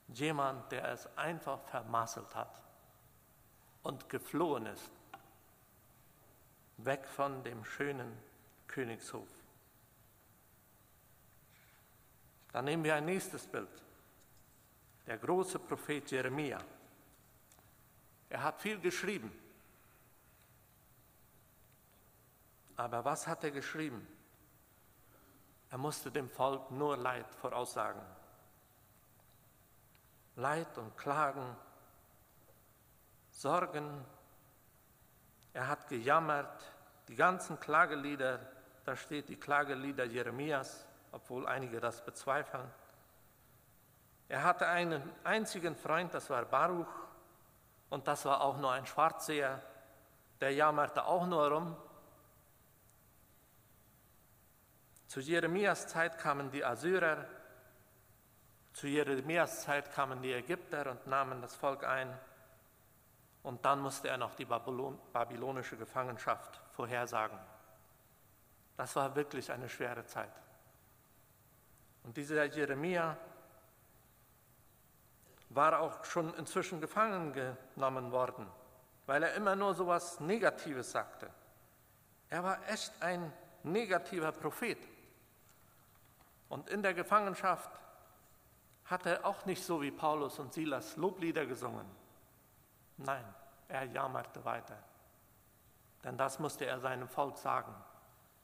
Jemand, 0.08 0.72
der 0.72 0.90
es 0.90 1.06
einfach 1.16 1.60
vermasselt 1.64 2.34
hat 2.34 2.62
und 3.82 4.08
geflohen 4.08 4.66
ist, 4.66 4.90
weg 6.78 7.06
von 7.06 7.44
dem 7.44 7.64
schönen 7.64 8.16
Königshof. 8.66 9.28
Dann 12.52 12.64
nehmen 12.64 12.84
wir 12.84 12.94
ein 12.94 13.04
nächstes 13.04 13.46
Bild. 13.46 13.68
Der 15.06 15.18
große 15.18 15.58
Prophet 15.58 16.10
Jeremia. 16.10 16.58
Er 18.30 18.42
hat 18.42 18.60
viel 18.60 18.80
geschrieben. 18.80 19.30
Aber 22.76 23.04
was 23.04 23.26
hat 23.26 23.44
er 23.44 23.50
geschrieben? 23.50 24.06
Er 25.76 25.80
musste 25.80 26.10
dem 26.10 26.30
Volk 26.30 26.70
nur 26.70 26.96
Leid 26.96 27.26
voraussagen. 27.34 28.00
Leid 30.36 30.78
und 30.78 30.96
Klagen, 30.96 31.54
Sorgen. 33.30 34.02
Er 35.52 35.68
hat 35.68 35.86
gejammert, 35.86 36.64
die 37.08 37.14
ganzen 37.14 37.60
Klagelieder, 37.60 38.40
da 38.86 38.96
steht 38.96 39.28
die 39.28 39.36
Klagelieder 39.36 40.06
Jeremias, 40.06 40.86
obwohl 41.12 41.46
einige 41.46 41.78
das 41.78 42.02
bezweifeln. 42.02 42.70
Er 44.30 44.44
hatte 44.44 44.66
einen 44.68 45.02
einzigen 45.24 45.76
Freund, 45.76 46.14
das 46.14 46.30
war 46.30 46.46
Baruch, 46.46 46.88
und 47.90 48.08
das 48.08 48.24
war 48.24 48.40
auch 48.40 48.56
nur 48.56 48.72
ein 48.72 48.86
Schwarzseher, 48.86 49.60
der 50.40 50.54
jammerte 50.54 51.04
auch 51.04 51.26
nur 51.26 51.52
rum. 51.52 51.76
Zu 55.06 55.20
Jeremias 55.20 55.86
Zeit 55.86 56.18
kamen 56.18 56.50
die 56.50 56.64
Assyrer, 56.64 57.26
zu 58.72 58.88
Jeremias 58.88 59.62
Zeit 59.62 59.90
kamen 59.92 60.20
die 60.20 60.32
Ägypter 60.32 60.90
und 60.90 61.06
nahmen 61.06 61.40
das 61.40 61.54
Volk 61.54 61.84
ein. 61.84 62.18
Und 63.42 63.64
dann 63.64 63.80
musste 63.80 64.08
er 64.08 64.18
noch 64.18 64.34
die 64.34 64.44
babylonische 64.44 65.76
Gefangenschaft 65.76 66.60
vorhersagen. 66.72 67.38
Das 68.76 68.94
war 68.96 69.14
wirklich 69.14 69.50
eine 69.50 69.68
schwere 69.68 70.04
Zeit. 70.04 70.32
Und 72.02 72.16
dieser 72.16 72.44
Jeremia 72.44 73.16
war 75.50 75.80
auch 75.80 76.04
schon 76.04 76.34
inzwischen 76.34 76.80
gefangen 76.80 77.32
genommen 77.32 78.12
worden, 78.12 78.46
weil 79.06 79.22
er 79.22 79.34
immer 79.34 79.56
nur 79.56 79.74
so 79.74 79.84
etwas 79.84 80.20
Negatives 80.20 80.90
sagte. 80.90 81.30
Er 82.28 82.42
war 82.44 82.58
echt 82.68 82.92
ein 83.00 83.32
negativer 83.62 84.32
Prophet. 84.32 84.78
Und 86.48 86.68
in 86.68 86.82
der 86.82 86.94
Gefangenschaft 86.94 87.70
hat 88.84 89.06
er 89.06 89.24
auch 89.26 89.44
nicht 89.46 89.62
so 89.64 89.82
wie 89.82 89.90
Paulus 89.90 90.38
und 90.38 90.52
Silas 90.52 90.96
Loblieder 90.96 91.44
gesungen. 91.46 91.86
Nein, 92.98 93.24
er 93.68 93.84
jammerte 93.84 94.44
weiter. 94.44 94.78
Denn 96.04 96.16
das 96.16 96.38
musste 96.38 96.66
er 96.66 96.78
seinem 96.78 97.08
Volk 97.08 97.36
sagen. 97.36 97.74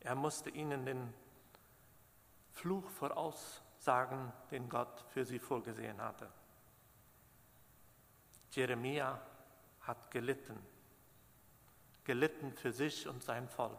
Er 0.00 0.16
musste 0.16 0.50
ihnen 0.50 0.84
den 0.84 1.14
Fluch 2.50 2.88
voraussagen, 2.90 4.32
den 4.50 4.68
Gott 4.68 5.04
für 5.10 5.24
sie 5.24 5.38
vorgesehen 5.38 6.00
hatte. 6.02 6.28
Jeremia 8.50 9.18
hat 9.82 10.10
gelitten, 10.10 10.58
gelitten 12.04 12.52
für 12.52 12.72
sich 12.72 13.08
und 13.08 13.22
sein 13.22 13.48
Volk. 13.48 13.78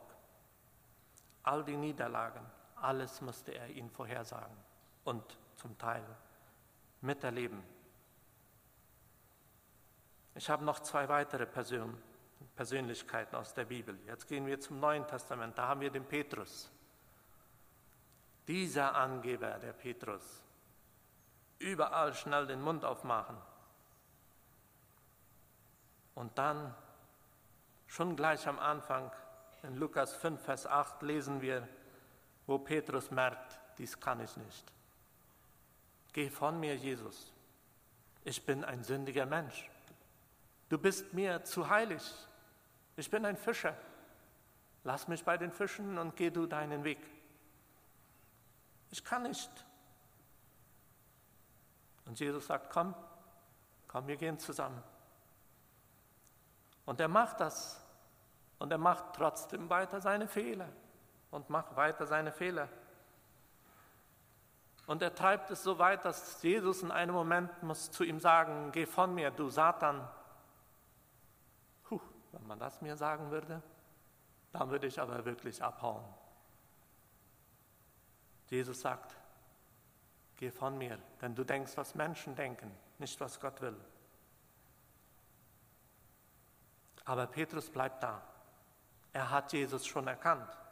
All 1.43 1.63
die 1.63 1.77
Niederlagen, 1.77 2.43
alles 2.83 3.21
musste 3.21 3.53
er 3.53 3.69
ihnen 3.69 3.89
vorhersagen 3.89 4.57
und 5.03 5.37
zum 5.55 5.77
Teil 5.77 6.03
miterleben. 7.01 7.63
Ich 10.35 10.49
habe 10.49 10.65
noch 10.65 10.79
zwei 10.79 11.07
weitere 11.09 11.45
Persön 11.45 11.95
Persönlichkeiten 12.55 13.35
aus 13.35 13.53
der 13.53 13.65
Bibel. 13.65 13.97
Jetzt 14.05 14.27
gehen 14.27 14.45
wir 14.45 14.59
zum 14.59 14.79
Neuen 14.79 15.07
Testament. 15.07 15.57
Da 15.57 15.67
haben 15.67 15.81
wir 15.81 15.89
den 15.89 16.05
Petrus. 16.05 16.69
Dieser 18.47 18.93
Angeber, 18.95 19.57
der 19.59 19.73
Petrus, 19.73 20.43
überall 21.57 22.13
schnell 22.13 22.45
den 22.45 22.61
Mund 22.61 22.83
aufmachen, 22.83 23.37
und 26.15 26.37
dann, 26.37 26.75
schon 27.87 28.15
gleich 28.15 28.47
am 28.47 28.59
Anfang, 28.59 29.11
in 29.63 29.77
Lukas 29.77 30.13
5, 30.13 30.41
Vers 30.43 30.67
8 30.67 31.01
lesen 31.01 31.41
wir, 31.41 31.67
wo 32.45 32.57
Petrus 32.57 33.11
merkt, 33.11 33.59
dies 33.77 33.99
kann 33.99 34.19
ich 34.19 34.35
nicht. 34.37 34.71
Geh 36.11 36.29
von 36.29 36.59
mir, 36.59 36.75
Jesus. 36.75 37.31
Ich 38.23 38.45
bin 38.45 38.63
ein 38.63 38.83
sündiger 38.83 39.25
Mensch. 39.25 39.69
Du 40.69 40.77
bist 40.77 41.13
mir 41.13 41.43
zu 41.43 41.69
heilig. 41.69 42.03
Ich 42.95 43.09
bin 43.09 43.25
ein 43.25 43.37
Fischer. 43.37 43.75
Lass 44.83 45.07
mich 45.07 45.23
bei 45.23 45.37
den 45.37 45.51
Fischen 45.51 45.97
und 45.97 46.15
geh 46.15 46.29
du 46.29 46.45
deinen 46.45 46.83
Weg. 46.83 46.99
Ich 48.91 49.03
kann 49.03 49.23
nicht. 49.23 49.49
Und 52.05 52.19
Jesus 52.19 52.47
sagt, 52.47 52.69
komm, 52.69 52.93
komm, 53.87 54.07
wir 54.07 54.17
gehen 54.17 54.37
zusammen. 54.37 54.83
Und 56.85 56.99
er 56.99 57.07
macht 57.07 57.39
das. 57.39 57.79
Und 58.59 58.71
er 58.71 58.77
macht 58.77 59.15
trotzdem 59.15 59.69
weiter 59.69 59.99
seine 59.99 60.27
Fehler 60.27 60.69
und 61.33 61.49
macht 61.49 61.75
weiter 61.75 62.05
seine 62.05 62.31
Fehler. 62.31 62.69
Und 64.85 65.01
er 65.01 65.15
treibt 65.15 65.49
es 65.49 65.63
so 65.63 65.79
weit, 65.79 66.05
dass 66.05 66.43
Jesus 66.43 66.83
in 66.83 66.91
einem 66.91 67.15
Moment 67.15 67.63
muss 67.63 67.89
zu 67.89 68.03
ihm 68.03 68.19
sagen, 68.19 68.71
geh 68.71 68.85
von 68.85 69.15
mir, 69.15 69.31
du 69.31 69.49
Satan. 69.49 70.07
Puh, 71.85 71.99
wenn 72.33 72.45
man 72.45 72.59
das 72.59 72.81
mir 72.81 72.95
sagen 72.95 73.31
würde, 73.31 73.63
dann 74.51 74.69
würde 74.69 74.85
ich 74.85 75.01
aber 75.01 75.25
wirklich 75.25 75.63
abhauen. 75.63 76.03
Jesus 78.49 78.81
sagt, 78.81 79.15
geh 80.35 80.51
von 80.51 80.77
mir, 80.77 80.99
denn 81.21 81.33
du 81.33 81.43
denkst, 81.43 81.75
was 81.77 81.95
Menschen 81.95 82.35
denken, 82.35 82.69
nicht 82.99 83.19
was 83.19 83.39
Gott 83.39 83.59
will. 83.61 83.79
Aber 87.05 87.25
Petrus 87.25 87.71
bleibt 87.71 88.03
da. 88.03 88.21
Er 89.13 89.31
hat 89.31 89.51
Jesus 89.51 89.87
schon 89.87 90.07
erkannt. 90.07 90.62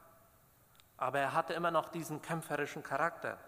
Aber 1.02 1.18
er 1.18 1.34
hatte 1.34 1.56
immer 1.56 1.72
noch 1.72 1.90
diesen 1.90 2.22
kämpferischen 2.22 2.84
Charakter. 2.84 3.40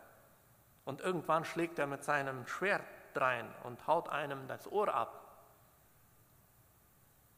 Und 0.86 1.02
irgendwann 1.02 1.46
schlägt 1.46 1.78
er 1.78 1.86
mit 1.86 2.04
seinem 2.04 2.48
Schwert 2.48 2.84
drein 3.14 3.48
und 3.62 3.86
haut 3.86 4.10
einem 4.10 4.48
das 4.48 4.70
Ohr 4.72 4.92
ab. 4.92 5.22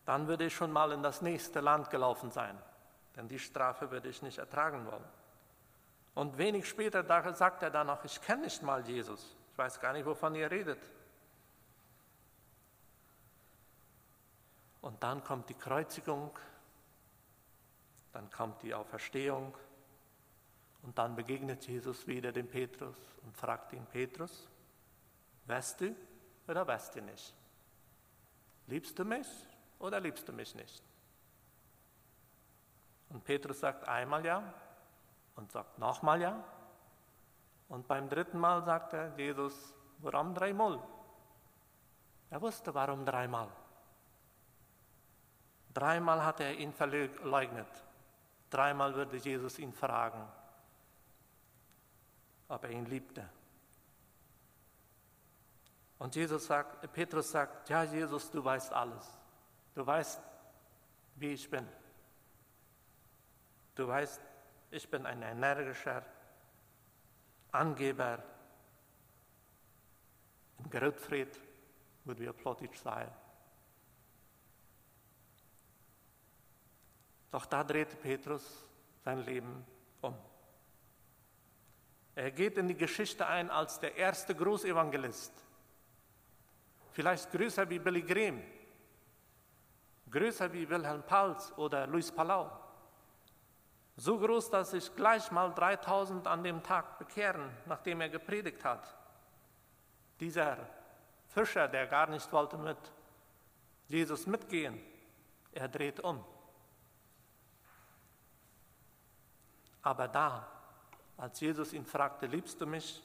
Dann 0.06 0.30
würde 0.30 0.46
ich 0.46 0.56
schon 0.56 0.72
mal 0.72 0.94
in 0.94 1.04
das 1.04 1.22
nächste 1.22 1.60
Land 1.60 1.90
gelaufen 1.90 2.32
sein, 2.32 2.58
denn 3.18 3.28
die 3.28 3.40
Strafe 3.40 3.92
würde 3.92 4.08
ich 4.08 4.22
nicht 4.22 4.38
ertragen 4.38 4.86
wollen. 4.86 5.04
Und 6.14 6.38
wenig 6.38 6.66
später 6.66 7.04
sagt 7.34 7.62
er 7.62 7.70
dann 7.70 7.88
noch, 7.88 8.06
ich 8.06 8.22
kenne 8.22 8.44
nicht 8.44 8.64
mal 8.64 8.88
Jesus. 8.88 9.36
Ich 9.52 9.58
weiß 9.58 9.82
gar 9.82 9.92
nicht, 9.92 10.06
wovon 10.06 10.34
ihr 10.36 10.50
redet. 10.50 10.80
Und 14.80 15.04
dann 15.04 15.22
kommt 15.26 15.50
die 15.50 15.56
Kreuzigung, 15.56 16.32
dann 18.14 18.32
kommt 18.32 18.62
die 18.62 18.74
Auferstehung 18.74 19.54
und 20.86 20.98
dann 21.00 21.16
begegnet 21.16 21.68
Jesus 21.68 22.06
wieder 22.06 22.32
dem 22.32 22.48
Petrus 22.48 22.96
und 23.24 23.36
fragt 23.36 23.74
ihn, 23.74 23.86
Petrus, 23.88 24.48
weißt 25.48 25.82
du 25.82 25.96
oder 26.48 26.66
weißt 26.66 26.96
du 26.96 27.02
nicht? 27.02 27.34
Liebst 28.68 28.98
du 28.98 29.04
mich 29.04 29.28
oder 29.80 30.00
liebst 30.00 30.28
du 30.28 30.32
mich 30.32 30.54
nicht? 30.54 30.84
Und 33.10 33.24
Petrus 33.24 33.60
sagt 33.60 33.88
einmal 33.88 34.24
ja 34.26 34.54
und 35.36 35.52
sagt 35.52 35.80
nochmal 35.80 36.22
ja. 36.22 36.44
Und 37.68 37.88
beim 37.88 38.08
dritten 38.08 38.38
Mal 38.38 38.64
sagt 38.64 38.94
er, 38.94 39.12
Jesus, 39.18 39.74
warum 40.00 40.36
dreimal? 40.36 40.80
Er 42.30 42.42
wusste, 42.42 42.74
warum 42.76 43.06
dreimal. 43.06 43.50
Dreimal 45.74 46.24
hat 46.24 46.42
er 46.42 46.54
ihn 46.54 46.74
verleugnet. 46.74 47.68
Dreimal 48.52 48.94
würde 48.94 49.18
Jesus 49.18 49.58
ihn 49.58 49.74
fragen, 49.74 50.26
ob 52.48 52.64
er 52.64 52.70
ihn 52.72 52.86
liebte. 52.86 53.28
Und 55.98 56.16
Jesus 56.16 56.46
sagt, 56.46 56.92
Petrus 56.94 57.32
sagt, 57.32 57.70
ja 57.70 57.84
Jesus, 57.84 58.30
du 58.30 58.44
weißt 58.44 58.74
alles. 58.74 59.18
Du 59.74 59.86
weißt, 59.86 60.22
wie 61.16 61.34
ich 61.34 61.50
bin. 61.50 61.68
Du 63.76 63.88
weißt, 63.88 64.22
ich 64.72 64.90
bin 64.90 65.06
ein 65.06 65.22
energischer 65.22 66.06
Angeber. 67.52 68.24
In 70.60 70.70
Gerutfried 70.70 71.40
würde 72.04 72.22
wir 72.22 72.34
plötzlich 72.34 72.78
sein. 72.80 73.12
Doch 77.32 77.46
da 77.46 77.64
drehte 77.64 77.96
Petrus 77.98 78.44
sein 79.04 79.20
Leben 79.26 79.66
um. 80.02 80.16
Er 82.16 82.32
geht 82.32 82.58
in 82.58 82.70
die 82.70 82.78
Geschichte 82.78 83.28
ein 83.28 83.50
als 83.52 83.80
der 83.80 83.96
erste 83.96 84.34
Großevangelist. 84.34 85.34
Vielleicht 86.94 87.30
größer 87.30 87.70
wie 87.70 87.78
Billy 87.78 88.02
Graham, 88.02 88.42
größer 90.10 90.52
wie 90.54 90.68
Wilhelm 90.70 91.04
Pals 91.04 91.52
oder 91.58 91.86
Luis 91.88 92.10
Palau. 92.10 92.50
So 93.98 94.18
groß, 94.18 94.50
dass 94.50 94.72
sich 94.72 94.96
gleich 94.96 95.30
mal 95.32 95.54
3000 95.54 96.26
an 96.26 96.42
dem 96.42 96.64
Tag 96.64 96.98
bekehren, 97.00 97.50
nachdem 97.66 98.00
er 98.00 98.10
gepredigt 98.10 98.64
hat. 98.64 98.96
Dieser 100.22 100.58
Fischer, 101.28 101.68
der 101.68 101.88
gar 101.88 102.08
nicht 102.08 102.32
wollte 102.32 102.58
mit 102.58 102.78
Jesus 103.88 104.26
mitgehen, 104.26 104.82
er 105.52 105.68
dreht 105.68 106.00
um. 106.00 106.24
Aber 109.82 110.08
da, 110.08 110.55
als 111.18 111.40
Jesus 111.40 111.74
ihn 111.74 111.86
fragte, 111.86 112.26
liebst 112.26 112.60
du 112.62 112.66
mich? 112.66 113.02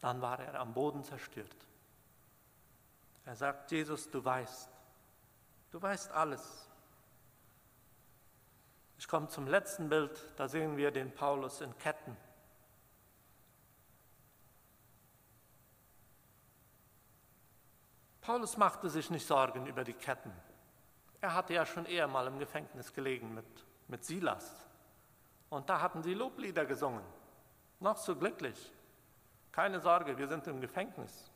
Dann 0.00 0.22
war 0.22 0.40
er 0.40 0.60
am 0.60 0.72
Boden 0.72 1.04
zerstört. 1.04 1.56
Er 3.24 3.36
sagt, 3.36 3.70
Jesus, 3.70 4.10
du 4.10 4.24
weißt, 4.24 4.68
du 5.70 5.82
weißt 5.82 6.10
alles. 6.12 6.68
Ich 8.98 9.08
komme 9.08 9.28
zum 9.28 9.46
letzten 9.46 9.88
Bild, 9.88 10.18
da 10.36 10.48
sehen 10.48 10.76
wir 10.76 10.90
den 10.90 11.12
Paulus 11.12 11.60
in 11.60 11.76
Ketten. 11.78 12.16
Paulus 18.20 18.56
machte 18.56 18.90
sich 18.90 19.10
nicht 19.10 19.26
Sorgen 19.26 19.66
über 19.66 19.84
die 19.84 19.94
Ketten. 19.94 20.32
Er 21.20 21.34
hatte 21.34 21.54
ja 21.54 21.66
schon 21.66 21.86
eher 21.86 22.08
mal 22.08 22.26
im 22.26 22.38
Gefängnis 22.38 22.92
gelegen 22.92 23.34
mit, 23.34 23.46
mit 23.88 24.04
Silas. 24.04 24.66
Und 25.50 25.68
da 25.68 25.80
hatten 25.80 26.02
sie 26.02 26.14
Loblieder 26.14 26.64
gesungen. 26.64 27.04
Noch 27.80 27.96
so 27.96 28.16
glücklich. 28.16 28.72
Keine 29.52 29.80
Sorge, 29.80 30.16
wir 30.16 30.28
sind 30.28 30.46
im 30.46 30.60
Gefängnis. 30.60 31.30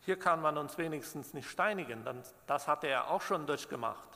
Hier 0.00 0.18
kann 0.18 0.40
man 0.40 0.56
uns 0.56 0.78
wenigstens 0.78 1.34
nicht 1.34 1.50
steinigen, 1.50 2.04
denn 2.04 2.22
das 2.46 2.68
hatte 2.68 2.86
er 2.86 3.10
auch 3.10 3.22
schon 3.22 3.46
durchgemacht. 3.46 4.08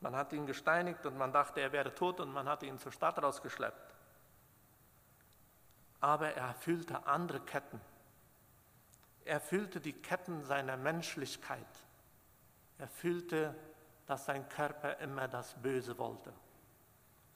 Man 0.00 0.16
hat 0.16 0.32
ihn 0.32 0.46
gesteinigt 0.46 1.06
und 1.06 1.16
man 1.16 1.32
dachte, 1.32 1.60
er 1.60 1.72
wäre 1.72 1.94
tot 1.94 2.20
und 2.20 2.32
man 2.32 2.48
hat 2.48 2.62
ihn 2.62 2.78
zur 2.78 2.92
Stadt 2.92 3.22
rausgeschleppt. 3.22 3.94
Aber 6.00 6.34
er 6.34 6.54
fühlte 6.54 7.06
andere 7.06 7.40
Ketten. 7.40 7.80
Er 9.24 9.40
fühlte 9.40 9.80
die 9.80 9.94
Ketten 9.94 10.44
seiner 10.44 10.76
Menschlichkeit. 10.76 11.66
Er 12.78 12.88
fühlte, 12.88 13.54
dass 14.06 14.26
sein 14.26 14.48
Körper 14.48 14.98
immer 14.98 15.28
das 15.28 15.54
Böse 15.62 15.96
wollte. 15.96 16.32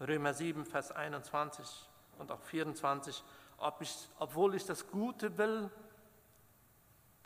Römer 0.00 0.34
7, 0.34 0.64
Vers 0.64 0.92
21 0.92 1.88
und 2.18 2.30
auch 2.30 2.40
24, 2.42 3.22
ob 3.58 3.82
ich, 3.82 4.08
obwohl 4.18 4.54
ich 4.54 4.64
das 4.64 4.86
Gute 4.86 5.36
will, 5.36 5.70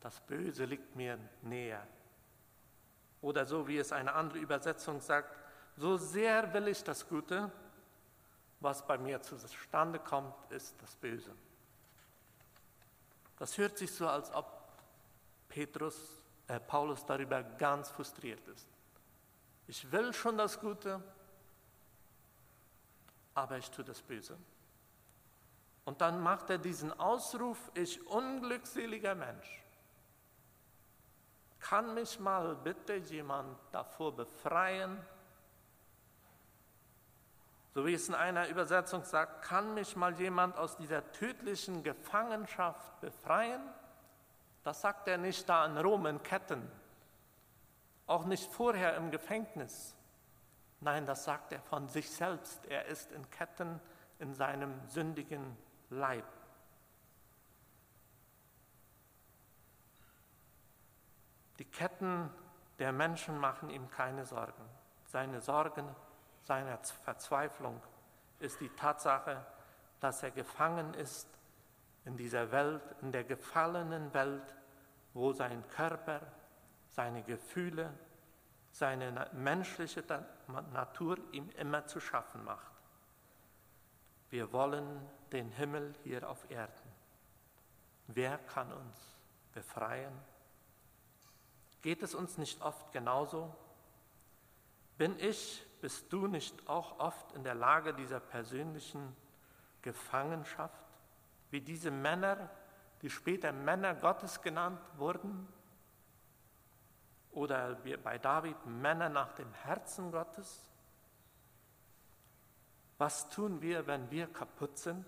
das 0.01 0.21
Böse 0.21 0.65
liegt 0.65 0.97
mir 0.97 1.19
näher. 1.43 1.87
Oder 3.21 3.47
so 3.47 3.69
wie 3.69 3.79
es 3.79 3.93
eine 3.93 4.13
andere 4.15 4.39
Übersetzung 4.39 5.01
sagt, 5.01 5.37
so 5.77 5.97
sehr 5.97 6.53
will 6.53 6.69
ich 6.69 6.83
das 6.83 7.09
Gute, 7.09 7.51
was 8.61 8.87
bei 8.87 8.99
mir 8.99 9.21
zustande 9.23 9.99
kommt, 9.99 10.35
ist 10.51 10.75
das 10.81 10.97
Böse. 10.97 11.35
Das 13.39 13.59
hört 13.59 13.79
sich 13.79 13.93
so, 13.93 14.09
als 14.09 14.33
ob 14.33 14.47
Petrus, 15.49 16.23
äh, 16.47 16.61
Paulus 16.61 17.05
darüber 17.05 17.43
ganz 17.43 17.91
frustriert 17.91 18.47
ist. 18.49 18.69
Ich 19.67 19.91
will 19.91 20.13
schon 20.13 20.39
das 20.39 20.61
Gute, 20.61 21.03
aber 23.35 23.59
ich 23.59 23.71
tue 23.71 23.85
das 23.85 24.03
Böse. 24.03 24.37
Und 25.85 26.01
dann 26.01 26.21
macht 26.21 26.51
er 26.51 26.59
diesen 26.59 26.99
Ausruf, 26.99 27.59
ich 27.75 28.07
unglückseliger 28.07 29.15
Mensch. 29.15 29.65
Kann 31.59 31.95
mich 31.95 32.19
mal 32.21 32.55
bitte 32.57 32.95
jemand 32.95 33.57
davor 33.73 34.15
befreien? 34.15 34.99
So 37.75 37.87
wie 37.87 37.95
es 37.95 38.09
in 38.09 38.15
einer 38.15 38.49
Übersetzung 38.49 39.03
sagt, 39.05 39.43
kann 39.43 39.75
mich 39.75 39.97
mal 39.97 40.13
jemand 40.19 40.57
aus 40.57 40.77
dieser 40.77 41.11
tödlichen 41.13 41.83
Gefangenschaft 41.83 43.01
befreien? 43.01 43.63
Das 44.63 44.83
sagt 44.83 45.09
er 45.09 45.19
nicht 45.19 45.49
da 45.49 45.65
in 45.67 45.79
Rom 45.79 46.07
in 46.07 46.23
Ketten, 46.23 46.71
auch 48.07 48.25
nicht 48.27 48.53
vorher 48.53 48.97
im 48.97 49.11
Gefängnis. 49.11 49.97
Nein, 50.83 51.07
das 51.07 51.25
sagt 51.25 51.53
er 51.53 51.61
von 51.61 51.89
sich 51.89 52.11
selbst. 52.11 52.67
Er 52.67 52.87
ist 52.87 53.13
in 53.13 53.31
Ketten 53.31 53.81
in 54.19 54.35
seinem 54.35 54.75
sündigen 54.89 55.57
Leib. 55.91 56.25
Die 61.61 61.65
Ketten 61.65 62.29
der 62.81 62.91
Menschen 62.91 63.39
machen 63.39 63.71
ihm 63.71 63.89
keine 63.91 64.27
Sorgen. 64.27 64.65
Seine 65.07 65.41
Sorgen, 65.41 65.87
seine 66.43 66.77
Verzweiflung 67.05 67.81
ist 68.41 68.61
die 68.61 68.71
Tatsache, 68.71 69.47
dass 70.01 70.25
er 70.25 70.33
gefangen 70.33 70.95
ist 70.95 71.29
in 72.05 72.17
dieser 72.17 72.51
Welt, 72.51 72.83
in 73.03 73.13
der 73.13 73.23
gefallenen 73.23 74.13
Welt, 74.15 74.53
wo 75.15 75.33
sein 75.33 75.63
Körper, 75.69 76.23
seine 76.89 77.23
Gefühle, 77.23 77.95
seine 78.73 79.31
menschliche 79.33 80.03
Natur 80.73 81.19
ihm 81.33 81.49
immer 81.51 81.87
zu 81.87 82.01
schaffen 82.01 82.43
macht. 82.45 82.73
wir 84.31 84.51
wollen 84.51 85.07
den 85.31 85.51
Himmel 85.51 85.95
hier 86.05 86.29
auf 86.29 86.51
Erden. 86.51 86.91
Wer 88.07 88.39
kann 88.39 88.73
uns 88.73 88.99
befreien? 89.53 90.13
Geht 91.83 92.03
es 92.03 92.15
uns 92.15 92.39
nicht 92.39 92.63
oft 92.63 92.93
genauso? 92.93 93.55
Bin 94.97 95.19
ich, 95.19 95.67
bist 95.83 96.11
du 96.13 96.27
nicht 96.27 96.67
auch 96.67 96.99
oft 96.99 97.33
in 97.33 97.45
der 97.45 97.55
Lage 97.55 97.93
dieser 97.93 98.21
persönlichen 98.21 99.15
Gefangenschaft, 99.83 100.83
wie 101.51 101.61
diese 101.61 101.91
Männer, 101.91 102.49
die 103.03 103.11
später 103.11 103.53
Männer 103.53 103.95
Gottes 103.95 104.41
genannt 104.41 104.81
wurden? 104.97 105.47
Oder 107.33 107.77
bei 108.03 108.19
David 108.19 108.67
Männer 108.67 109.09
nach 109.09 109.33
dem 109.33 109.53
Herzen 109.53 110.13
Gottes? 110.13 110.69
Was 112.99 113.29
tun 113.31 113.61
wir, 113.61 113.87
wenn 113.87 114.11
wir 114.11 114.27
kaputt 114.27 114.79
sind? 114.79 115.07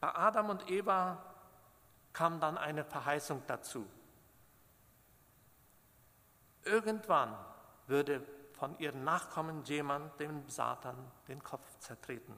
Bei 0.00 0.14
Adam 0.14 0.50
und 0.50 0.70
Eva 0.70 1.24
kam 2.12 2.40
dann 2.40 2.58
eine 2.58 2.84
Verheißung 2.84 3.42
dazu. 3.46 3.86
Irgendwann 6.64 7.34
würde 7.86 8.24
von 8.52 8.78
ihren 8.78 9.02
Nachkommen 9.02 9.64
jemand 9.64 10.20
dem 10.20 10.48
Satan 10.48 10.96
den 11.26 11.42
Kopf 11.42 11.78
zertreten. 11.78 12.36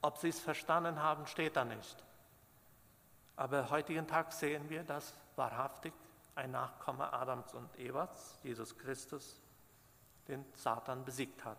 Ob 0.00 0.18
sie 0.18 0.28
es 0.28 0.40
verstanden 0.40 1.00
haben, 1.00 1.26
steht 1.26 1.56
da 1.56 1.64
nicht. 1.64 2.04
Aber 3.36 3.70
heutigen 3.70 4.06
Tag 4.06 4.32
sehen 4.32 4.68
wir, 4.68 4.84
dass 4.84 5.14
wahrhaftig 5.36 5.92
ein 6.34 6.50
Nachkomme 6.50 7.12
Adams 7.12 7.54
und 7.54 7.78
Evas, 7.78 8.38
Jesus 8.42 8.76
Christus, 8.76 9.40
den 10.28 10.44
Satan 10.54 11.04
besiegt 11.04 11.44
hat. 11.44 11.58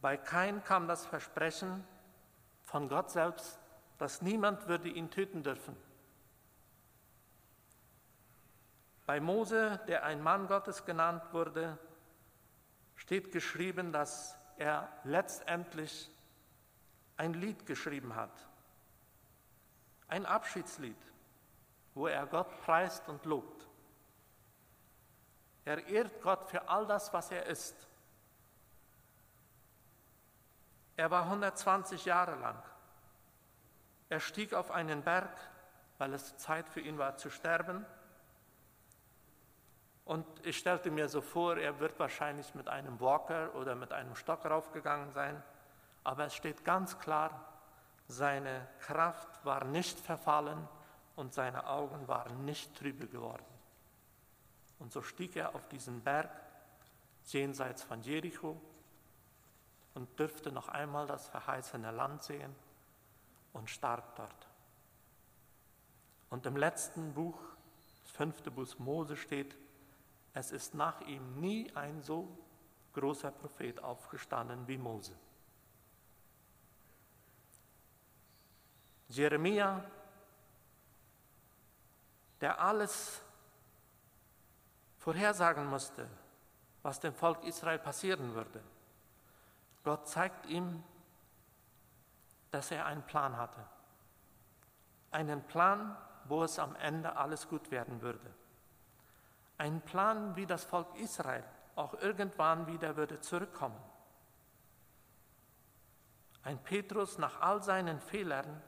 Bei 0.00 0.16
Kain 0.16 0.62
kam 0.64 0.86
das 0.88 1.06
Versprechen 1.06 1.84
von 2.62 2.88
Gott 2.88 3.10
selbst, 3.10 3.58
dass 3.98 4.20
niemand 4.20 4.66
würde 4.68 4.88
ihn 4.88 5.10
töten 5.10 5.42
dürfen. 5.42 5.76
Bei 9.06 9.20
Mose, 9.20 9.80
der 9.86 10.04
ein 10.04 10.22
Mann 10.22 10.46
Gottes 10.46 10.84
genannt 10.84 11.22
wurde, 11.32 11.78
steht 12.96 13.32
geschrieben, 13.32 13.92
dass 13.92 14.36
er 14.56 14.88
letztendlich 15.04 16.10
ein 17.16 17.34
Lied 17.34 17.66
geschrieben 17.66 18.14
hat. 18.14 18.32
Ein 20.14 20.26
Abschiedslied, 20.26 20.96
wo 21.94 22.06
er 22.06 22.24
Gott 22.26 22.60
preist 22.60 23.08
und 23.08 23.24
lobt. 23.24 23.66
Er 25.64 25.84
ehrt 25.88 26.22
Gott 26.22 26.44
für 26.44 26.68
all 26.68 26.86
das, 26.86 27.12
was 27.12 27.32
er 27.32 27.46
ist. 27.46 27.74
Er 30.94 31.10
war 31.10 31.24
120 31.24 32.04
Jahre 32.04 32.36
lang. 32.36 32.62
Er 34.08 34.20
stieg 34.20 34.54
auf 34.54 34.70
einen 34.70 35.02
Berg, 35.02 35.36
weil 35.98 36.14
es 36.14 36.36
Zeit 36.36 36.68
für 36.68 36.80
ihn 36.80 36.96
war 36.96 37.16
zu 37.16 37.28
sterben. 37.28 37.84
Und 40.04 40.24
ich 40.46 40.58
stellte 40.58 40.92
mir 40.92 41.08
so 41.08 41.22
vor, 41.22 41.56
er 41.56 41.80
wird 41.80 41.98
wahrscheinlich 41.98 42.54
mit 42.54 42.68
einem 42.68 43.00
Walker 43.00 43.52
oder 43.56 43.74
mit 43.74 43.92
einem 43.92 44.14
Stock 44.14 44.44
raufgegangen 44.44 45.10
sein. 45.10 45.42
Aber 46.04 46.26
es 46.26 46.36
steht 46.36 46.64
ganz 46.64 47.00
klar, 47.00 47.53
seine 48.08 48.66
Kraft 48.80 49.44
war 49.44 49.64
nicht 49.64 49.98
verfallen 49.98 50.68
und 51.16 51.32
seine 51.32 51.66
Augen 51.66 52.06
waren 52.08 52.44
nicht 52.44 52.74
trübe 52.76 53.06
geworden. 53.06 53.44
Und 54.78 54.92
so 54.92 55.02
stieg 55.02 55.36
er 55.36 55.54
auf 55.54 55.66
diesen 55.68 56.02
Berg 56.02 56.30
jenseits 57.26 57.82
von 57.82 58.02
Jericho 58.02 58.60
und 59.94 60.18
dürfte 60.18 60.52
noch 60.52 60.68
einmal 60.68 61.06
das 61.06 61.28
verheißene 61.28 61.90
Land 61.90 62.22
sehen 62.22 62.54
und 63.52 63.70
starb 63.70 64.16
dort. 64.16 64.48
Und 66.30 66.46
im 66.46 66.56
letzten 66.56 67.14
Buch, 67.14 67.38
das 68.02 68.10
fünfte 68.12 68.50
Buch 68.50 68.78
Mose 68.78 69.16
steht, 69.16 69.56
es 70.34 70.50
ist 70.50 70.74
nach 70.74 71.00
ihm 71.02 71.40
nie 71.40 71.70
ein 71.76 72.02
so 72.02 72.28
großer 72.92 73.30
Prophet 73.30 73.82
aufgestanden 73.82 74.66
wie 74.66 74.78
Mose. 74.78 75.12
Jeremia, 79.16 79.82
der 82.40 82.60
alles 82.60 83.20
vorhersagen 84.98 85.66
musste, 85.66 86.08
was 86.82 87.00
dem 87.00 87.14
Volk 87.14 87.44
Israel 87.44 87.78
passieren 87.78 88.34
würde. 88.34 88.60
Gott 89.84 90.08
zeigt 90.08 90.46
ihm, 90.46 90.82
dass 92.50 92.70
er 92.70 92.86
einen 92.86 93.02
Plan 93.02 93.36
hatte. 93.36 93.64
Einen 95.10 95.42
Plan, 95.44 95.96
wo 96.24 96.42
es 96.42 96.58
am 96.58 96.74
Ende 96.76 97.16
alles 97.16 97.48
gut 97.48 97.70
werden 97.70 98.00
würde. 98.00 98.34
Ein 99.58 99.80
Plan, 99.82 100.34
wie 100.36 100.46
das 100.46 100.64
Volk 100.64 100.94
Israel 100.96 101.44
auch 101.76 101.94
irgendwann 101.94 102.66
wieder 102.66 102.96
würde 102.96 103.20
zurückkommen. 103.20 103.80
Ein 106.42 106.62
Petrus 106.62 107.18
nach 107.18 107.40
all 107.40 107.62
seinen 107.62 108.00
Fehlern, 108.00 108.62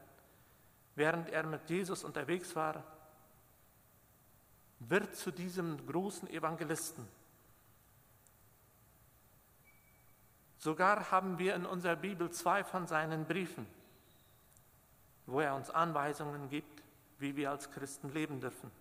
während 0.97 1.29
er 1.29 1.43
mit 1.43 1.69
Jesus 1.69 2.03
unterwegs 2.03 2.55
war, 2.55 2.83
wird 4.79 5.15
zu 5.15 5.29
diesem 5.31 5.85
großen 5.85 6.27
Evangelisten. 6.27 7.07
Sogar 10.57 11.11
haben 11.11 11.37
wir 11.37 11.53
in 11.53 11.67
unserer 11.67 11.95
Bibel 11.95 12.31
zwei 12.31 12.63
von 12.63 12.87
seinen 12.87 13.25
Briefen, 13.25 13.67
wo 15.27 15.39
er 15.39 15.53
uns 15.53 15.69
Anweisungen 15.69 16.49
gibt, 16.49 16.81
wie 17.19 17.35
wir 17.35 17.51
als 17.51 17.69
Christen 17.69 18.09
leben 18.09 18.41
dürfen. 18.41 18.71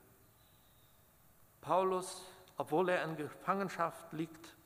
Paulus, 1.61 2.27
obwohl 2.57 2.89
er 2.89 3.05
in 3.05 3.17
Gefangenschaft 3.17 4.11
liegt, 4.15 4.57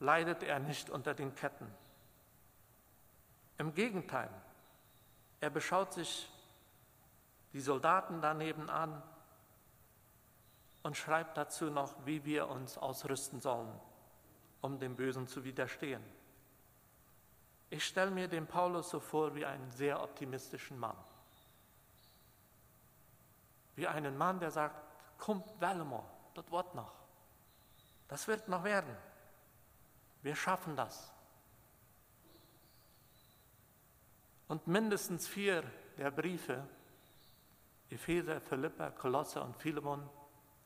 leidet 0.00 0.42
er 0.42 0.58
nicht 0.58 0.90
unter 0.90 1.14
den 1.14 1.32
Ketten. 1.36 1.72
Im 3.58 3.72
Gegenteil, 3.72 4.30
er 5.42 5.50
beschaut 5.50 5.92
sich 5.92 6.30
die 7.52 7.60
Soldaten 7.60 8.22
daneben 8.22 8.70
an 8.70 9.02
und 10.84 10.96
schreibt 10.96 11.36
dazu 11.36 11.64
noch, 11.64 11.94
wie 12.06 12.24
wir 12.24 12.46
uns 12.48 12.78
ausrüsten 12.78 13.40
sollen, 13.40 13.72
um 14.60 14.78
dem 14.78 14.94
Bösen 14.94 15.26
zu 15.26 15.42
widerstehen. 15.42 16.02
Ich 17.70 17.84
stelle 17.84 18.12
mir 18.12 18.28
den 18.28 18.46
Paulus 18.46 18.90
so 18.90 19.00
vor 19.00 19.34
wie 19.34 19.44
einen 19.44 19.68
sehr 19.72 20.00
optimistischen 20.00 20.78
Mann. 20.78 20.96
Wie 23.74 23.88
einen 23.88 24.16
Mann, 24.16 24.38
der 24.38 24.52
sagt, 24.52 24.76
kommt 25.18 25.60
Wellemor, 25.60 26.08
das 26.34 26.48
wird 26.52 26.72
noch. 26.76 26.94
Das 28.06 28.28
wird 28.28 28.46
noch 28.46 28.62
werden. 28.62 28.96
Wir 30.22 30.36
schaffen 30.36 30.76
das. 30.76 31.12
Und 34.52 34.66
mindestens 34.66 35.26
vier 35.26 35.64
der 35.96 36.10
Briefe, 36.10 36.62
Epheser, 37.88 38.38
Philippa, 38.38 38.90
Kolosser 38.90 39.42
und 39.42 39.56
Philemon, 39.56 40.06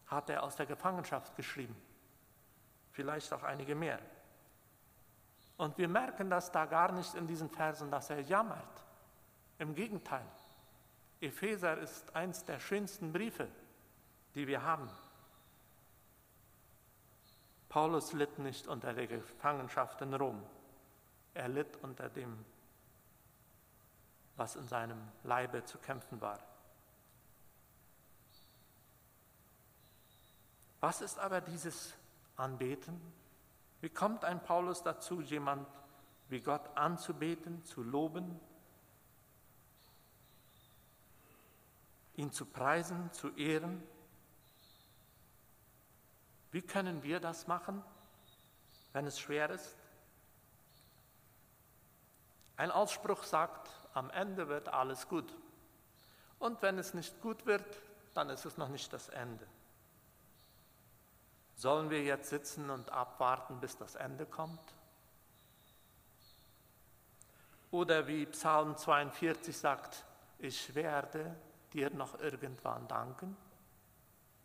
hat 0.08 0.28
er 0.28 0.42
aus 0.42 0.56
der 0.56 0.66
Gefangenschaft 0.66 1.36
geschrieben. 1.36 1.76
Vielleicht 2.90 3.32
auch 3.32 3.44
einige 3.44 3.76
mehr. 3.76 4.00
Und 5.56 5.78
wir 5.78 5.86
merken 5.86 6.28
das 6.28 6.50
da 6.50 6.64
gar 6.64 6.90
nicht 6.90 7.14
in 7.14 7.28
diesen 7.28 7.48
Versen, 7.48 7.88
dass 7.88 8.10
er 8.10 8.22
jammert. 8.22 8.84
Im 9.60 9.72
Gegenteil. 9.72 10.26
Epheser 11.20 11.78
ist 11.78 12.16
eins 12.16 12.44
der 12.44 12.58
schönsten 12.58 13.12
Briefe, 13.12 13.46
die 14.34 14.48
wir 14.48 14.64
haben. 14.64 14.90
Paulus 17.68 18.12
litt 18.14 18.36
nicht 18.40 18.66
unter 18.66 18.92
der 18.92 19.06
Gefangenschaft 19.06 20.02
in 20.02 20.12
Rom. 20.12 20.42
Er 21.34 21.46
litt 21.46 21.76
unter 21.84 22.08
dem, 22.08 22.44
was 24.36 24.56
in 24.56 24.68
seinem 24.68 25.00
Leibe 25.24 25.64
zu 25.64 25.78
kämpfen 25.78 26.20
war. 26.20 26.38
Was 30.80 31.00
ist 31.00 31.18
aber 31.18 31.40
dieses 31.40 31.94
Anbeten? 32.36 33.00
Wie 33.80 33.88
kommt 33.88 34.24
ein 34.24 34.42
Paulus 34.42 34.82
dazu, 34.82 35.20
jemand 35.20 35.66
wie 36.28 36.40
Gott 36.40 36.76
anzubeten, 36.76 37.64
zu 37.64 37.82
loben, 37.82 38.38
ihn 42.16 42.32
zu 42.32 42.44
preisen, 42.46 43.12
zu 43.12 43.34
ehren? 43.36 43.82
Wie 46.50 46.62
können 46.62 47.02
wir 47.02 47.20
das 47.20 47.46
machen, 47.46 47.82
wenn 48.92 49.06
es 49.06 49.18
schwer 49.18 49.50
ist? 49.50 49.76
Ein 52.56 52.70
Ausspruch 52.70 53.24
sagt, 53.24 53.70
am 53.96 54.10
Ende 54.10 54.48
wird 54.48 54.68
alles 54.68 55.08
gut. 55.08 55.34
Und 56.38 56.60
wenn 56.60 56.78
es 56.78 56.92
nicht 56.92 57.20
gut 57.22 57.46
wird, 57.46 57.64
dann 58.12 58.28
ist 58.28 58.44
es 58.44 58.58
noch 58.58 58.68
nicht 58.68 58.92
das 58.92 59.08
Ende. 59.08 59.46
Sollen 61.54 61.88
wir 61.88 62.02
jetzt 62.02 62.28
sitzen 62.28 62.68
und 62.68 62.90
abwarten, 62.92 63.58
bis 63.58 63.78
das 63.78 63.94
Ende 63.94 64.26
kommt? 64.26 64.74
Oder 67.70 68.06
wie 68.06 68.26
Psalm 68.26 68.76
42 68.76 69.56
sagt, 69.56 70.04
ich 70.38 70.74
werde 70.74 71.34
dir 71.72 71.88
noch 71.88 72.20
irgendwann 72.20 72.86
danken. 72.88 73.34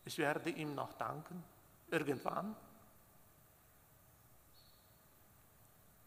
Ich 0.06 0.18
werde 0.18 0.50
ihm 0.50 0.76
noch 0.76 0.94
danken. 0.94 1.44
Irgendwann. 1.90 2.56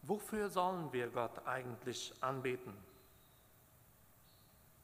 Wofür 0.01 0.49
sollen 0.49 0.91
wir 0.91 1.09
Gott 1.09 1.45
eigentlich 1.45 2.11
anbeten? 2.21 2.73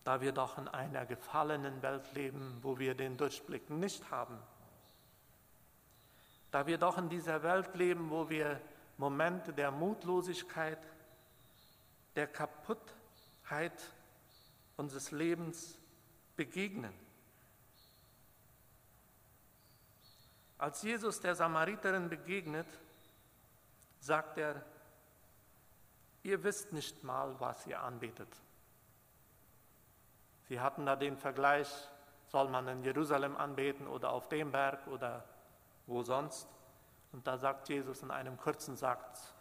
Da 0.03 0.21
wir 0.21 0.31
doch 0.31 0.57
in 0.57 0.67
einer 0.67 1.05
gefallenen 1.05 1.81
Welt 1.81 2.13
leben, 2.13 2.59
wo 2.61 2.79
wir 2.79 2.95
den 2.95 3.17
Durchblick 3.17 3.69
nicht 3.69 4.09
haben. 4.09 4.37
Da 6.49 6.65
wir 6.65 6.77
doch 6.77 6.97
in 6.97 7.09
dieser 7.09 7.43
Welt 7.43 7.75
leben, 7.75 8.09
wo 8.09 8.29
wir 8.29 8.59
Momente 8.97 9.53
der 9.53 9.71
Mutlosigkeit, 9.71 10.79
der 12.15 12.27
Kaputtheit 12.27 13.81
unseres 14.75 15.11
Lebens 15.11 15.77
begegnen. 16.35 16.93
Als 20.57 20.81
Jesus 20.83 21.19
der 21.19 21.35
Samariterin 21.35 22.09
begegnet, 22.09 22.67
sagt 23.99 24.37
er, 24.37 24.63
ihr 26.23 26.43
wisst 26.43 26.73
nicht 26.73 27.03
mal, 27.03 27.39
was 27.39 27.65
ihr 27.65 27.81
anbetet. 27.81 28.29
Sie 30.51 30.59
hatten 30.59 30.85
da 30.85 30.97
den 30.97 31.15
Vergleich, 31.15 31.69
soll 32.27 32.49
man 32.49 32.67
in 32.67 32.83
Jerusalem 32.83 33.37
anbeten 33.37 33.87
oder 33.87 34.11
auf 34.11 34.27
dem 34.27 34.51
Berg 34.51 34.85
oder 34.87 35.23
wo 35.87 36.03
sonst. 36.03 36.45
Und 37.13 37.25
da 37.25 37.37
sagt 37.37 37.69
Jesus 37.69 38.03
in 38.03 38.11
einem 38.11 38.35
kurzen 38.35 38.75
Satz, 38.75 39.33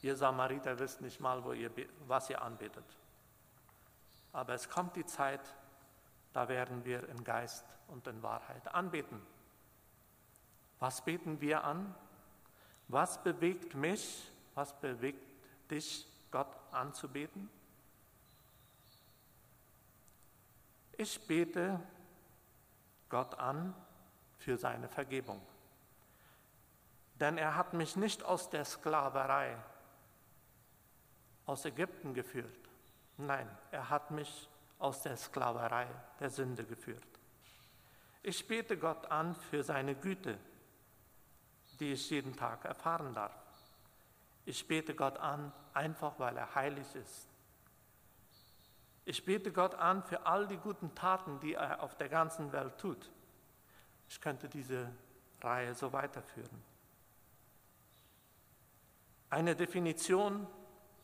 ihr 0.00 0.16
Samariter 0.16 0.78
wisst 0.78 1.02
nicht 1.02 1.20
mal, 1.20 1.44
wo 1.44 1.52
ihr, 1.52 1.70
was 2.06 2.30
ihr 2.30 2.40
anbetet. 2.40 2.96
Aber 4.32 4.54
es 4.54 4.70
kommt 4.70 4.96
die 4.96 5.04
Zeit, 5.04 5.42
da 6.32 6.48
werden 6.48 6.82
wir 6.86 7.06
in 7.10 7.24
Geist 7.24 7.66
und 7.88 8.06
in 8.06 8.22
Wahrheit 8.22 8.74
anbeten. 8.74 9.20
Was 10.78 11.04
beten 11.04 11.42
wir 11.42 11.62
an? 11.62 11.94
Was 12.88 13.22
bewegt 13.22 13.74
mich, 13.74 14.32
was 14.54 14.72
bewegt 14.80 15.70
dich, 15.70 16.06
Gott 16.30 16.56
anzubeten? 16.70 17.50
Ich 21.02 21.26
bete 21.26 21.80
Gott 23.08 23.36
an 23.36 23.74
für 24.38 24.56
seine 24.56 24.86
Vergebung. 24.86 25.42
Denn 27.16 27.38
er 27.38 27.56
hat 27.56 27.72
mich 27.72 27.96
nicht 27.96 28.22
aus 28.22 28.50
der 28.50 28.64
Sklaverei 28.64 29.56
aus 31.44 31.64
Ägypten 31.64 32.14
geführt. 32.14 32.68
Nein, 33.16 33.50
er 33.72 33.90
hat 33.90 34.12
mich 34.12 34.48
aus 34.78 35.02
der 35.02 35.16
Sklaverei 35.16 35.88
der 36.20 36.30
Sünde 36.30 36.62
geführt. 36.62 37.02
Ich 38.22 38.46
bete 38.46 38.78
Gott 38.78 39.10
an 39.10 39.34
für 39.34 39.64
seine 39.64 39.96
Güte, 39.96 40.38
die 41.80 41.94
ich 41.94 42.10
jeden 42.10 42.36
Tag 42.36 42.64
erfahren 42.64 43.12
darf. 43.12 43.34
Ich 44.44 44.68
bete 44.68 44.94
Gott 44.94 45.18
an, 45.18 45.52
einfach 45.74 46.16
weil 46.20 46.36
er 46.36 46.54
heilig 46.54 46.94
ist. 46.94 47.31
Ich 49.04 49.24
bete 49.24 49.52
Gott 49.52 49.74
an 49.74 50.02
für 50.02 50.26
all 50.26 50.46
die 50.46 50.56
guten 50.56 50.94
Taten, 50.94 51.40
die 51.40 51.54
er 51.54 51.82
auf 51.82 51.96
der 51.96 52.08
ganzen 52.08 52.52
Welt 52.52 52.78
tut. 52.78 53.10
Ich 54.08 54.20
könnte 54.20 54.48
diese 54.48 54.90
Reihe 55.40 55.74
so 55.74 55.92
weiterführen. 55.92 56.62
Eine 59.30 59.56
Definition 59.56 60.46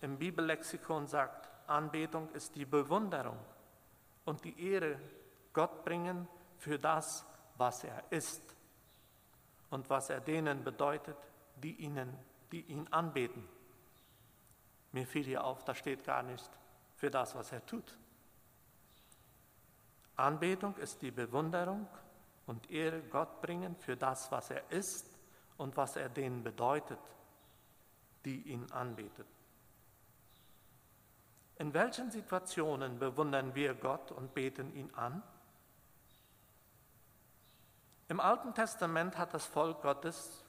im 0.00 0.18
Bibellexikon 0.18 1.06
sagt, 1.06 1.48
Anbetung 1.66 2.30
ist 2.32 2.54
die 2.54 2.64
Bewunderung 2.64 3.38
und 4.24 4.44
die 4.44 4.70
Ehre 4.70 5.00
Gott 5.52 5.84
bringen 5.84 6.28
für 6.58 6.78
das, 6.78 7.24
was 7.56 7.84
er 7.84 8.04
ist 8.10 8.42
und 9.70 9.90
was 9.90 10.10
er 10.10 10.20
denen 10.20 10.62
bedeutet, 10.62 11.16
die, 11.56 11.74
ihnen, 11.74 12.14
die 12.52 12.62
ihn 12.62 12.86
anbeten. 12.90 13.48
Mir 14.92 15.06
fiel 15.06 15.24
hier 15.24 15.44
auf, 15.44 15.64
da 15.64 15.74
steht 15.74 16.04
gar 16.04 16.22
nicht 16.22 16.48
für 16.98 17.10
das, 17.10 17.34
was 17.34 17.52
er 17.52 17.64
tut. 17.64 17.96
Anbetung 20.16 20.76
ist 20.76 21.00
die 21.00 21.12
Bewunderung 21.12 21.86
und 22.46 22.70
Ehre 22.70 23.00
Gott 23.02 23.40
bringen 23.40 23.76
für 23.76 23.96
das, 23.96 24.30
was 24.32 24.50
er 24.50 24.68
ist 24.70 25.06
und 25.56 25.76
was 25.76 25.96
er 25.96 26.08
denen 26.08 26.42
bedeutet 26.42 26.98
die 28.24 28.42
ihn 28.42 28.70
anbetet. 28.72 29.26
In 31.56 31.72
welchen 31.72 32.10
Situationen 32.10 32.98
bewundern 32.98 33.54
wir 33.54 33.74
Gott 33.74 34.10
und 34.10 34.34
beten 34.34 34.74
ihn 34.74 34.92
an? 34.94 35.22
Im 38.08 38.20
Alten 38.20 38.54
Testament 38.54 39.16
hat 39.16 39.34
das 39.34 39.46
Volk 39.46 39.82
Gottes 39.82 40.44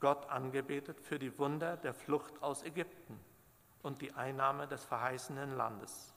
Gott 0.00 0.28
angebetet 0.30 1.00
für 1.00 1.18
die 1.18 1.38
Wunder 1.38 1.76
der 1.76 1.92
Flucht 1.92 2.42
aus 2.42 2.62
Ägypten 2.62 3.20
und 3.82 4.00
die 4.00 4.14
Einnahme 4.14 4.66
des 4.66 4.84
verheißenen 4.84 5.56
Landes. 5.56 6.14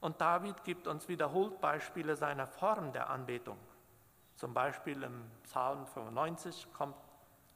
Und 0.00 0.20
David 0.20 0.64
gibt 0.64 0.86
uns 0.86 1.08
wiederholt 1.08 1.60
Beispiele 1.60 2.14
seiner 2.16 2.46
Form 2.46 2.92
der 2.92 3.10
Anbetung. 3.10 3.58
Zum 4.36 4.52
Beispiel 4.52 5.02
im 5.02 5.30
Psalm 5.44 5.86
95 5.86 6.72
kommt 6.72 6.96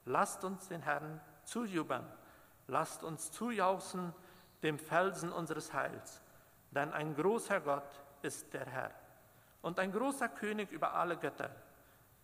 Lasst 0.04 0.42
uns 0.42 0.68
den 0.68 0.80
Herrn 0.80 1.20
zujubeln, 1.44 2.06
lasst 2.66 3.04
uns 3.04 3.30
zujauchzen 3.30 4.14
dem 4.62 4.78
Felsen 4.78 5.30
unseres 5.30 5.74
Heils, 5.74 6.22
denn 6.70 6.94
ein 6.94 7.14
großer 7.14 7.60
Gott 7.60 8.00
ist 8.22 8.54
der 8.54 8.64
Herr 8.64 8.90
und 9.60 9.78
ein 9.78 9.92
großer 9.92 10.30
König 10.30 10.70
über 10.72 10.94
alle 10.94 11.18
Götter. 11.18 11.50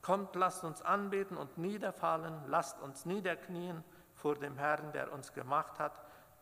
Kommt, 0.01 0.35
lasst 0.35 0.65
uns 0.65 0.81
anbeten 0.81 1.37
und 1.37 1.59
niederfallen, 1.59 2.35
lasst 2.47 2.81
uns 2.81 3.05
niederknien 3.05 3.85
vor 4.15 4.37
dem 4.37 4.57
Herrn, 4.57 4.93
der 4.93 5.13
uns 5.13 5.35
gemacht 5.35 5.79
hat, 5.79 5.93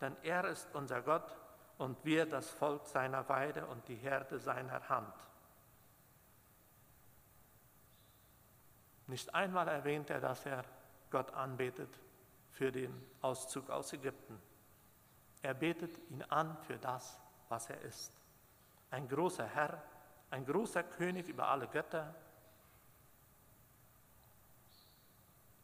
denn 0.01 0.15
er 0.23 0.45
ist 0.45 0.73
unser 0.73 1.01
Gott 1.01 1.35
und 1.77 2.03
wir 2.05 2.25
das 2.25 2.49
Volk 2.49 2.85
seiner 2.85 3.27
Weide 3.29 3.65
und 3.67 3.87
die 3.87 3.95
Herde 3.95 4.39
seiner 4.39 4.87
Hand. 4.89 5.13
Nicht 9.07 9.33
einmal 9.35 9.67
erwähnt 9.67 10.09
er, 10.09 10.19
dass 10.19 10.45
er 10.45 10.63
Gott 11.09 11.31
anbetet 11.33 11.99
für 12.51 12.71
den 12.71 13.05
Auszug 13.21 13.69
aus 13.69 13.93
Ägypten. 13.93 14.41
Er 15.41 15.53
betet 15.53 15.97
ihn 16.09 16.23
an 16.23 16.57
für 16.63 16.77
das, 16.77 17.19
was 17.49 17.69
er 17.69 17.81
ist. 17.81 18.13
Ein 18.91 19.07
großer 19.07 19.45
Herr, 19.45 19.83
ein 20.29 20.45
großer 20.45 20.83
König 20.83 21.27
über 21.27 21.47
alle 21.47 21.67
Götter. 21.67 22.15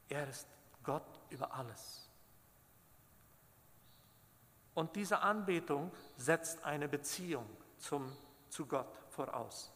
Er 0.10 0.28
ist 0.28 0.48
Gott 0.84 1.22
über 1.30 1.54
alles. 1.54 2.09
Und 4.80 4.96
diese 4.96 5.20
Anbetung 5.20 5.92
setzt 6.16 6.64
eine 6.64 6.88
Beziehung 6.88 7.46
zum, 7.80 8.10
zu 8.48 8.66
Gott 8.66 8.98
voraus. 9.10 9.74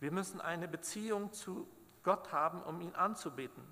Wir 0.00 0.10
müssen 0.10 0.40
eine 0.40 0.66
Beziehung 0.66 1.32
zu 1.32 1.68
Gott 2.02 2.32
haben, 2.32 2.60
um 2.64 2.80
ihn 2.80 2.92
anzubeten. 2.96 3.62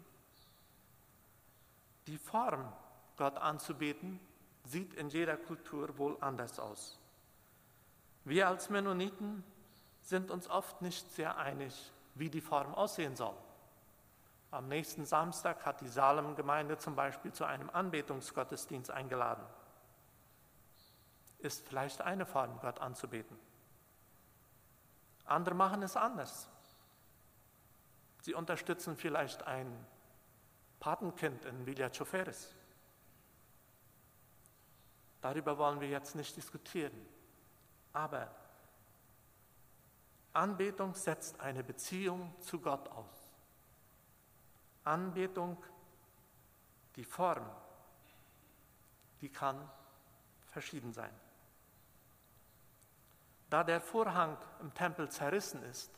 Die 2.06 2.18
Form, 2.18 2.72
Gott 3.16 3.36
anzubeten, 3.38 4.20
sieht 4.62 4.94
in 4.94 5.08
jeder 5.08 5.36
Kultur 5.36 5.98
wohl 5.98 6.16
anders 6.20 6.60
aus. 6.60 7.00
Wir 8.22 8.46
als 8.46 8.70
Mennoniten 8.70 9.42
sind 10.02 10.30
uns 10.30 10.48
oft 10.48 10.82
nicht 10.82 11.10
sehr 11.10 11.36
einig, 11.36 11.90
wie 12.14 12.30
die 12.30 12.40
Form 12.40 12.76
aussehen 12.76 13.16
soll. 13.16 13.34
Am 14.52 14.68
nächsten 14.68 15.04
Samstag 15.04 15.66
hat 15.66 15.80
die 15.80 15.88
Salem-Gemeinde 15.88 16.78
zum 16.78 16.94
Beispiel 16.94 17.32
zu 17.32 17.44
einem 17.44 17.70
Anbetungsgottesdienst 17.70 18.92
eingeladen. 18.92 19.44
Ist 21.42 21.66
vielleicht 21.66 22.00
eine 22.00 22.26
Form, 22.26 22.58
Gott 22.60 22.80
anzubeten. 22.80 23.38
Andere 25.24 25.54
machen 25.54 25.82
es 25.82 25.96
anders. 25.96 26.48
Sie 28.22 28.34
unterstützen 28.34 28.96
vielleicht 28.96 29.42
ein 29.46 29.86
Patenkind 30.80 31.44
in 31.44 31.66
Villa 31.66 31.88
Choferes. 31.88 32.54
Darüber 35.20 35.56
wollen 35.58 35.80
wir 35.80 35.88
jetzt 35.88 36.14
nicht 36.14 36.36
diskutieren. 36.36 37.06
Aber 37.92 38.30
Anbetung 40.32 40.94
setzt 40.94 41.40
eine 41.40 41.62
Beziehung 41.62 42.34
zu 42.40 42.60
Gott 42.60 42.88
aus. 42.88 43.34
Anbetung, 44.84 45.62
die 46.96 47.04
Form, 47.04 47.48
die 49.20 49.28
kann 49.28 49.68
verschieden 50.50 50.92
sein. 50.92 51.12
Da 53.50 53.64
der 53.64 53.80
Vorhang 53.80 54.38
im 54.60 54.72
Tempel 54.72 55.10
zerrissen 55.10 55.62
ist, 55.64 55.92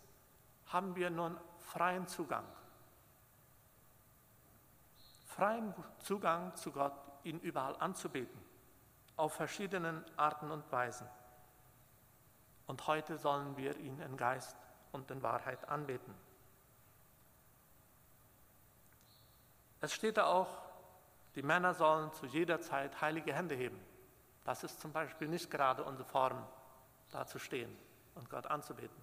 haben 0.66 0.96
wir 0.96 1.10
nun 1.10 1.38
freien 1.58 2.08
Zugang 2.08 2.44
freien 5.32 5.74
Zugang 6.00 6.54
zu 6.56 6.72
Gott, 6.72 6.92
ihn 7.24 7.40
überall 7.40 7.76
anzubeten, 7.78 8.40
auf 9.16 9.32
verschiedenen 9.32 10.04
Arten 10.16 10.50
und 10.50 10.70
Weisen. 10.70 11.08
Und 12.66 12.86
heute 12.86 13.16
sollen 13.16 13.56
wir 13.56 13.76
ihn 13.78 13.98
in 14.00 14.16
Geist 14.16 14.56
und 14.92 15.10
in 15.10 15.22
Wahrheit 15.22 15.68
anbeten. 15.68 16.14
Es 19.80 19.92
steht 19.92 20.16
da 20.16 20.26
auch, 20.26 20.62
die 21.34 21.42
Männer 21.42 21.74
sollen 21.74 22.12
zu 22.12 22.26
jeder 22.26 22.60
Zeit 22.60 23.00
heilige 23.00 23.32
Hände 23.32 23.54
heben. 23.54 23.80
Das 24.44 24.64
ist 24.64 24.80
zum 24.80 24.92
Beispiel 24.92 25.28
nicht 25.28 25.50
gerade 25.50 25.82
unsere 25.82 26.08
Form, 26.08 26.46
da 27.12 27.26
zu 27.26 27.38
stehen 27.38 27.74
und 28.14 28.28
Gott 28.28 28.46
anzubeten. 28.46 29.02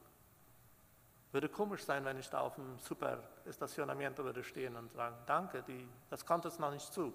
Würde 1.32 1.48
komisch 1.48 1.86
sein, 1.86 2.04
wenn 2.06 2.18
ich 2.18 2.30
da 2.30 2.40
auf 2.42 2.56
dem 2.56 2.80
Super 2.80 3.24
Estacionamiento 3.46 4.24
würde 4.24 4.44
stehen 4.44 4.76
und 4.76 4.92
sagen, 4.92 5.16
danke, 5.28 5.64
die, 5.64 5.88
das 6.10 6.26
kommt 6.26 6.46
es 6.46 6.58
noch 6.60 6.72
nicht 6.72 6.92
zu. 6.92 7.14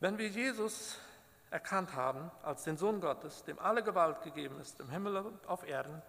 Wenn 0.00 0.18
wir 0.18 0.28
Jesus 0.28 0.98
erkannt 1.50 1.94
haben 1.94 2.30
als 2.42 2.64
den 2.64 2.76
Sohn 2.76 3.00
Gottes, 3.00 3.42
dem 3.44 3.58
alle 3.58 3.82
Gewalt 3.82 4.22
gegeben 4.22 4.60
ist, 4.60 4.80
im 4.80 4.90
Himmel 4.90 5.16
und 5.16 5.46
auf 5.46 5.66
Erden, 5.66 6.02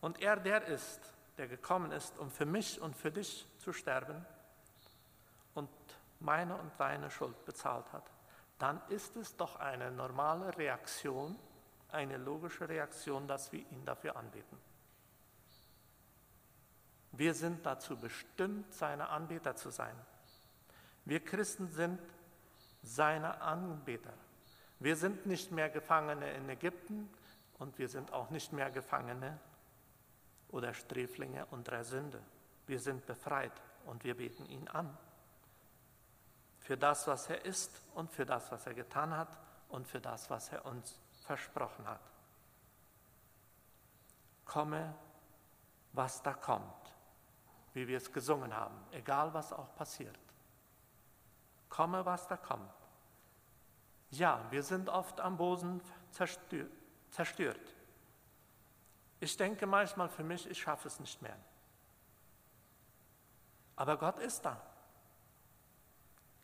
und 0.00 0.20
er 0.20 0.36
der 0.36 0.66
ist, 0.66 1.00
der 1.38 1.48
gekommen 1.48 1.92
ist, 1.92 2.18
um 2.18 2.30
für 2.30 2.46
mich 2.46 2.80
und 2.80 2.96
für 2.96 3.10
dich 3.10 3.46
zu 3.58 3.72
sterben 3.72 4.24
und 5.54 5.68
meine 6.20 6.56
und 6.56 6.70
deine 6.78 7.10
Schuld 7.10 7.44
bezahlt 7.44 7.92
hat, 7.92 8.10
dann 8.58 8.80
ist 8.88 9.16
es 9.16 9.36
doch 9.36 9.56
eine 9.56 9.90
normale 9.90 10.56
Reaktion, 10.56 11.38
eine 11.90 12.16
logische 12.16 12.68
Reaktion, 12.68 13.28
dass 13.28 13.52
wir 13.52 13.60
ihn 13.70 13.84
dafür 13.84 14.16
anbeten. 14.16 14.58
Wir 17.12 17.34
sind 17.34 17.64
dazu 17.64 17.96
bestimmt, 17.96 18.72
seine 18.74 19.08
Anbeter 19.08 19.56
zu 19.56 19.70
sein. 19.70 19.94
Wir 21.04 21.24
Christen 21.24 21.68
sind 21.68 22.00
seine 22.82 23.40
Anbeter. 23.40 24.12
Wir 24.78 24.96
sind 24.96 25.26
nicht 25.26 25.50
mehr 25.50 25.70
Gefangene 25.70 26.30
in 26.32 26.48
Ägypten 26.48 27.08
und 27.58 27.78
wir 27.78 27.88
sind 27.88 28.12
auch 28.12 28.30
nicht 28.30 28.52
mehr 28.52 28.70
Gefangene 28.70 29.38
oder 30.48 30.74
Sträflinge 30.74 31.46
unserer 31.46 31.84
Sünde. 31.84 32.22
Wir 32.66 32.80
sind 32.80 33.06
befreit 33.06 33.52
und 33.86 34.04
wir 34.04 34.16
beten 34.16 34.44
ihn 34.46 34.68
an. 34.68 34.96
Für 36.66 36.76
das, 36.76 37.06
was 37.06 37.30
er 37.30 37.44
ist 37.44 37.80
und 37.94 38.10
für 38.10 38.26
das, 38.26 38.50
was 38.50 38.66
er 38.66 38.74
getan 38.74 39.16
hat 39.16 39.38
und 39.68 39.86
für 39.86 40.00
das, 40.00 40.28
was 40.30 40.48
er 40.48 40.66
uns 40.66 40.98
versprochen 41.24 41.86
hat. 41.86 42.00
Komme, 44.44 44.92
was 45.92 46.20
da 46.24 46.34
kommt, 46.34 46.92
wie 47.72 47.86
wir 47.86 47.96
es 47.98 48.12
gesungen 48.12 48.52
haben, 48.52 48.74
egal 48.90 49.32
was 49.32 49.52
auch 49.52 49.76
passiert. 49.76 50.18
Komme, 51.68 52.04
was 52.04 52.26
da 52.26 52.36
kommt. 52.36 52.74
Ja, 54.10 54.44
wir 54.50 54.64
sind 54.64 54.88
oft 54.88 55.20
am 55.20 55.36
Boden 55.36 55.80
zerstört. 56.10 57.76
Ich 59.20 59.36
denke 59.36 59.68
manchmal 59.68 60.08
für 60.08 60.24
mich, 60.24 60.50
ich 60.50 60.58
schaffe 60.58 60.88
es 60.88 60.98
nicht 60.98 61.22
mehr. 61.22 61.38
Aber 63.76 63.96
Gott 63.96 64.18
ist 64.18 64.44
da. 64.44 64.60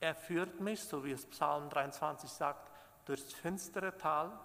Er 0.03 0.17
führt 0.17 0.59
mich, 0.59 0.83
so 0.83 1.05
wie 1.05 1.13
es 1.13 1.25
Psalm 1.27 1.71
23 1.71 2.29
sagt, 2.29 2.73
durchs 3.05 3.33
finstere 3.35 3.97
Tal. 3.97 4.37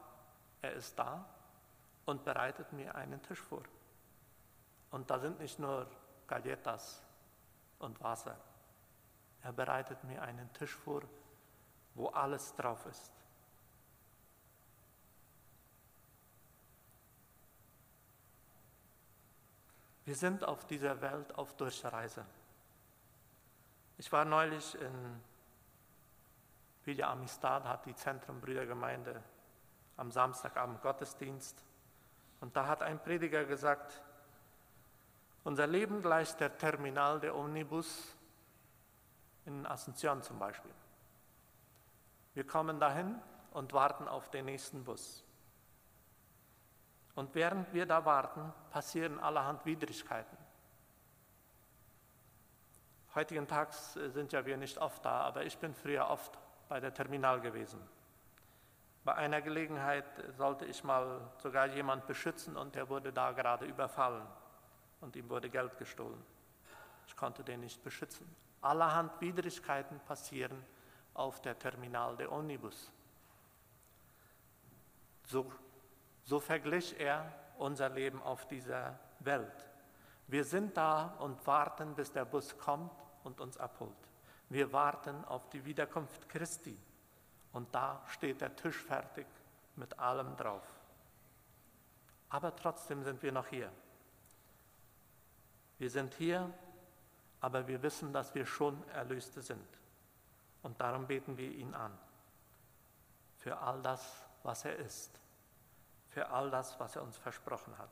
Er 0.61 0.73
ist 0.73 0.99
da 0.99 1.25
und 2.05 2.23
bereitet 2.23 2.71
mir 2.73 2.93
einen 2.93 3.19
Tisch 3.23 3.41
vor. 3.41 3.63
Und 4.91 5.09
da 5.09 5.17
sind 5.17 5.39
nicht 5.39 5.57
nur 5.57 5.89
Galletas 6.27 7.01
und 7.79 7.99
Wasser. 8.03 8.37
Er 9.41 9.51
bereitet 9.51 10.03
mir 10.03 10.21
einen 10.21 10.53
Tisch 10.53 10.75
vor, 10.75 11.01
wo 11.95 12.09
alles 12.09 12.53
drauf 12.53 12.85
ist. 12.85 13.11
Wir 20.05 20.15
sind 20.15 20.43
auf 20.43 20.65
dieser 20.67 21.01
Welt 21.01 21.33
auf 21.33 21.55
Durchreise. 21.55 22.23
Ich 23.97 24.11
war 24.11 24.23
neulich 24.23 24.79
in 24.79 25.23
Villa 26.87 27.11
Amistad, 27.11 27.65
hat 27.65 27.85
die 27.85 27.93
Zentrumbrüdergemeinde 27.93 29.21
am 29.97 30.09
Samstagabend 30.09 30.81
Gottesdienst. 30.81 31.61
Und 32.39 32.55
da 32.55 32.65
hat 32.65 32.81
ein 32.81 32.97
Prediger 33.03 33.43
gesagt, 33.43 34.01
unser 35.43 35.67
Leben 35.67 36.01
gleicht 36.01 36.39
der 36.39 36.57
Terminal 36.57 37.19
der 37.19 37.35
Omnibus 37.35 38.15
in 39.45 39.67
Asunción 39.67 40.21
zum 40.21 40.39
Beispiel. 40.39 40.71
Wir 42.33 42.47
kommen 42.47 42.79
dahin 42.79 43.19
und 43.51 43.73
warten 43.73 44.07
auf 44.07 44.29
den 44.29 44.45
nächsten 44.45 44.83
Bus. 44.83 45.25
Und 47.15 47.35
während 47.35 47.73
wir 47.73 47.85
da 47.85 48.05
warten, 48.05 48.53
passieren 48.71 49.19
allerhand 49.19 49.65
Widrigkeiten. 49.65 50.37
Heutigen 53.15 53.47
Tags 53.47 53.95
äh, 53.95 54.09
sind 54.09 54.31
ja 54.31 54.45
wir 54.45 54.55
nicht 54.55 54.77
oft 54.77 55.03
da, 55.03 55.21
aber 55.21 55.43
ich 55.43 55.57
bin 55.57 55.73
früher 55.73 56.07
oft 56.07 56.37
bei 56.67 56.79
der 56.79 56.93
Terminal 56.93 57.39
gewesen. 57.41 57.79
Bei 59.03 59.15
einer 59.15 59.41
Gelegenheit 59.41 60.05
sollte 60.37 60.65
ich 60.65 60.83
mal 60.83 61.21
sogar 61.37 61.67
jemand 61.67 62.07
beschützen 62.07 62.57
und 62.57 62.75
der 62.75 62.89
wurde 62.89 63.13
da 63.13 63.31
gerade 63.31 63.65
überfallen 63.65 64.27
und 64.99 65.15
ihm 65.15 65.29
wurde 65.29 65.49
Geld 65.49 65.77
gestohlen. 65.77 66.21
Ich 67.07 67.15
konnte 67.15 67.43
den 67.43 67.61
nicht 67.61 67.81
beschützen. 67.83 68.27
Allerhand 68.61 69.21
Widrigkeiten 69.21 69.99
passieren 70.01 70.65
auf 71.13 71.41
der 71.41 71.57
Terminal 71.57 72.17
der 72.17 72.31
Omnibus. 72.31 72.91
So 75.23 75.51
so 76.27 76.41
verglich 76.41 76.99
er 76.99 77.33
unser 77.57 77.87
Leben 77.87 78.21
auf 78.21 78.45
dieser 78.47 78.99
Welt. 79.19 79.65
Wir 80.27 80.43
sind 80.43 80.75
da 80.75 81.15
und 81.19 81.47
warten, 81.47 81.95
bis 81.95 82.11
der 82.11 82.25
Bus 82.25 82.57
kommt 82.57 82.91
und 83.23 83.39
uns 83.39 83.57
abholt. 83.57 84.06
Wir 84.49 84.71
warten 84.71 85.25
auf 85.25 85.49
die 85.49 85.63
Wiederkunft 85.65 86.29
Christi. 86.29 86.77
Und 87.51 87.73
da 87.73 88.01
steht 88.07 88.41
der 88.41 88.55
Tisch 88.55 88.77
fertig 88.77 89.27
mit 89.75 89.97
allem 89.99 90.35
drauf. 90.37 90.63
Aber 92.29 92.55
trotzdem 92.55 93.03
sind 93.03 93.21
wir 93.23 93.31
noch 93.31 93.47
hier. 93.47 93.71
Wir 95.77 95.89
sind 95.89 96.13
hier, 96.15 96.51
aber 97.39 97.67
wir 97.67 97.81
wissen, 97.83 98.13
dass 98.13 98.33
wir 98.35 98.45
schon 98.45 98.87
Erlöste 98.89 99.41
sind. 99.41 99.67
Und 100.63 100.79
darum 100.81 101.07
beten 101.07 101.37
wir 101.37 101.51
ihn 101.51 101.73
an. 101.73 101.97
Für 103.37 103.59
all 103.59 103.81
das, 103.81 104.25
was 104.43 104.65
er 104.65 104.75
ist 104.77 105.19
für 106.17 106.31
all 106.31 106.49
das, 106.49 106.79
was 106.79 106.95
er 106.95 107.03
uns 107.03 107.15
versprochen 107.15 107.77
hat. 107.77 107.91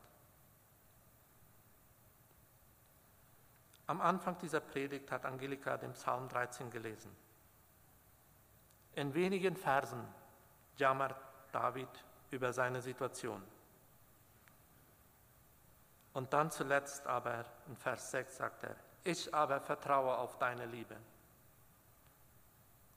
Am 3.88 4.02
Anfang 4.02 4.38
dieser 4.40 4.60
Predigt 4.60 5.12
hat 5.12 5.26
Angelika 5.26 5.78
den 5.78 5.94
Psalm 5.94 6.28
13 6.30 6.72
gelesen. 6.72 7.16
In 8.94 9.14
wenigen 9.14 9.56
Versen 9.56 10.04
jammert 10.78 11.16
David 11.52 11.90
über 12.32 12.52
seine 12.54 12.82
Situation. 12.82 13.44
Und 16.14 16.34
dann 16.34 16.50
zuletzt 16.50 17.06
aber 17.06 17.46
in 17.68 17.76
Vers 17.76 18.12
6 18.12 18.38
sagt 18.38 18.64
er, 18.64 18.76
ich 19.04 19.34
aber 19.34 19.60
vertraue 19.60 20.18
auf 20.18 20.38
deine 20.40 20.66
Liebe 20.66 20.96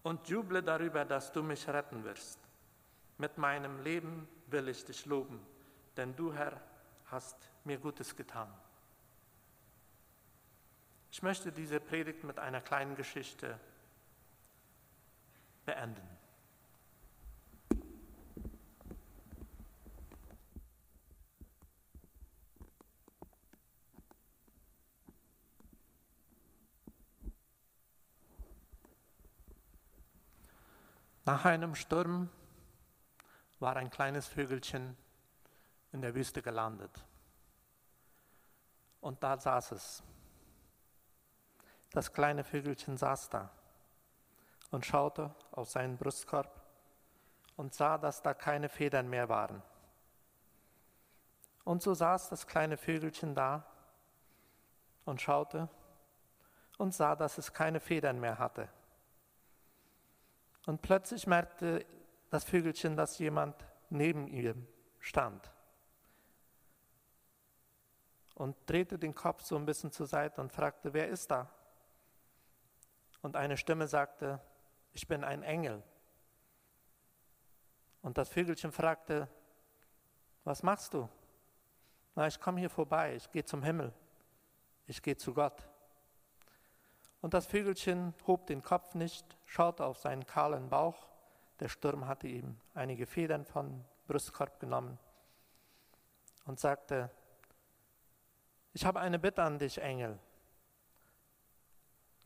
und 0.02 0.28
juble 0.28 0.62
darüber, 0.62 1.04
dass 1.04 1.32
du 1.32 1.42
mich 1.42 1.68
retten 1.68 2.02
wirst. 2.04 2.38
Mit 3.18 3.36
meinem 3.36 3.82
Leben 3.82 4.28
will 4.46 4.68
ich 4.68 4.84
dich 4.84 5.04
loben, 5.04 5.44
denn 5.96 6.14
du, 6.16 6.32
Herr, 6.32 6.60
hast 7.06 7.36
mir 7.64 7.78
Gutes 7.78 8.16
getan. 8.16 8.48
Ich 11.18 11.22
möchte 11.24 11.50
diese 11.50 11.80
Predigt 11.80 12.22
mit 12.22 12.38
einer 12.38 12.60
kleinen 12.60 12.94
Geschichte 12.94 13.58
beenden. 15.66 16.08
Nach 31.24 31.44
einem 31.44 31.74
Sturm 31.74 32.30
war 33.58 33.74
ein 33.74 33.90
kleines 33.90 34.28
Vögelchen 34.28 34.96
in 35.90 36.00
der 36.00 36.14
Wüste 36.14 36.42
gelandet. 36.42 37.04
Und 39.00 39.20
da 39.24 39.36
saß 39.36 39.72
es. 39.72 40.04
Das 41.92 42.12
kleine 42.12 42.44
Vögelchen 42.44 42.96
saß 42.96 43.30
da 43.30 43.50
und 44.70 44.84
schaute 44.84 45.34
auf 45.52 45.70
seinen 45.70 45.96
Brustkorb 45.96 46.62
und 47.56 47.74
sah, 47.74 47.98
dass 47.98 48.22
da 48.22 48.34
keine 48.34 48.68
Federn 48.68 49.08
mehr 49.08 49.28
waren. 49.28 49.62
Und 51.64 51.82
so 51.82 51.94
saß 51.94 52.28
das 52.28 52.46
kleine 52.46 52.76
Vögelchen 52.76 53.34
da 53.34 53.66
und 55.04 55.20
schaute 55.20 55.68
und 56.78 56.94
sah, 56.94 57.16
dass 57.16 57.38
es 57.38 57.52
keine 57.52 57.80
Federn 57.80 58.20
mehr 58.20 58.38
hatte. 58.38 58.68
Und 60.66 60.82
plötzlich 60.82 61.26
merkte 61.26 61.84
das 62.30 62.44
Vögelchen, 62.44 62.96
dass 62.96 63.18
jemand 63.18 63.56
neben 63.90 64.28
ihm 64.28 64.66
stand. 65.00 65.50
Und 68.34 68.54
drehte 68.66 68.98
den 68.98 69.14
Kopf 69.14 69.42
so 69.42 69.56
ein 69.56 69.66
bisschen 69.66 69.90
zur 69.90 70.06
Seite 70.06 70.40
und 70.40 70.52
fragte, 70.52 70.92
wer 70.92 71.08
ist 71.08 71.30
da? 71.30 71.50
Und 73.22 73.36
eine 73.36 73.56
Stimme 73.56 73.88
sagte, 73.88 74.40
ich 74.92 75.06
bin 75.08 75.24
ein 75.24 75.42
Engel. 75.42 75.82
Und 78.02 78.18
das 78.18 78.28
Vögelchen 78.28 78.72
fragte, 78.72 79.28
was 80.44 80.62
machst 80.62 80.94
du? 80.94 81.08
Na, 82.14 82.26
ich 82.26 82.40
komme 82.40 82.60
hier 82.60 82.70
vorbei, 82.70 83.14
ich 83.14 83.30
gehe 83.30 83.44
zum 83.44 83.62
Himmel, 83.62 83.92
ich 84.86 85.02
gehe 85.02 85.16
zu 85.16 85.34
Gott. 85.34 85.68
Und 87.20 87.34
das 87.34 87.46
Vögelchen 87.46 88.14
hob 88.26 88.46
den 88.46 88.62
Kopf 88.62 88.94
nicht, 88.94 89.36
schaute 89.44 89.84
auf 89.84 89.98
seinen 89.98 90.26
kahlen 90.26 90.68
Bauch. 90.68 91.08
Der 91.60 91.68
Sturm 91.68 92.06
hatte 92.06 92.28
ihm 92.28 92.56
einige 92.74 93.06
Federn 93.06 93.44
vom 93.44 93.84
Brustkorb 94.06 94.60
genommen 94.60 94.98
und 96.46 96.60
sagte, 96.60 97.10
ich 98.72 98.86
habe 98.86 99.00
eine 99.00 99.18
Bitte 99.18 99.42
an 99.42 99.58
dich, 99.58 99.80
Engel. 99.80 100.18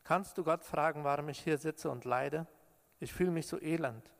Kannst 0.03 0.37
du 0.37 0.43
Gott 0.43 0.63
fragen, 0.63 1.03
warum 1.03 1.29
ich 1.29 1.39
hier 1.39 1.57
sitze 1.57 1.89
und 1.89 2.05
leide? 2.05 2.45
Ich 2.99 3.13
fühle 3.13 3.31
mich 3.31 3.47
so 3.47 3.59
elend. 3.61 4.11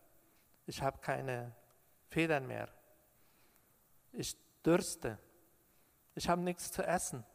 Ich 0.66 0.82
habe 0.82 1.00
keine 1.00 1.54
Federn 2.08 2.48
mehr. 2.48 2.70
Ich 4.12 4.38
dürste. 4.64 5.20
Ich 6.16 6.30
habe 6.30 6.42
nichts 6.42 6.72
zu 6.72 6.84
essen. 6.84 7.26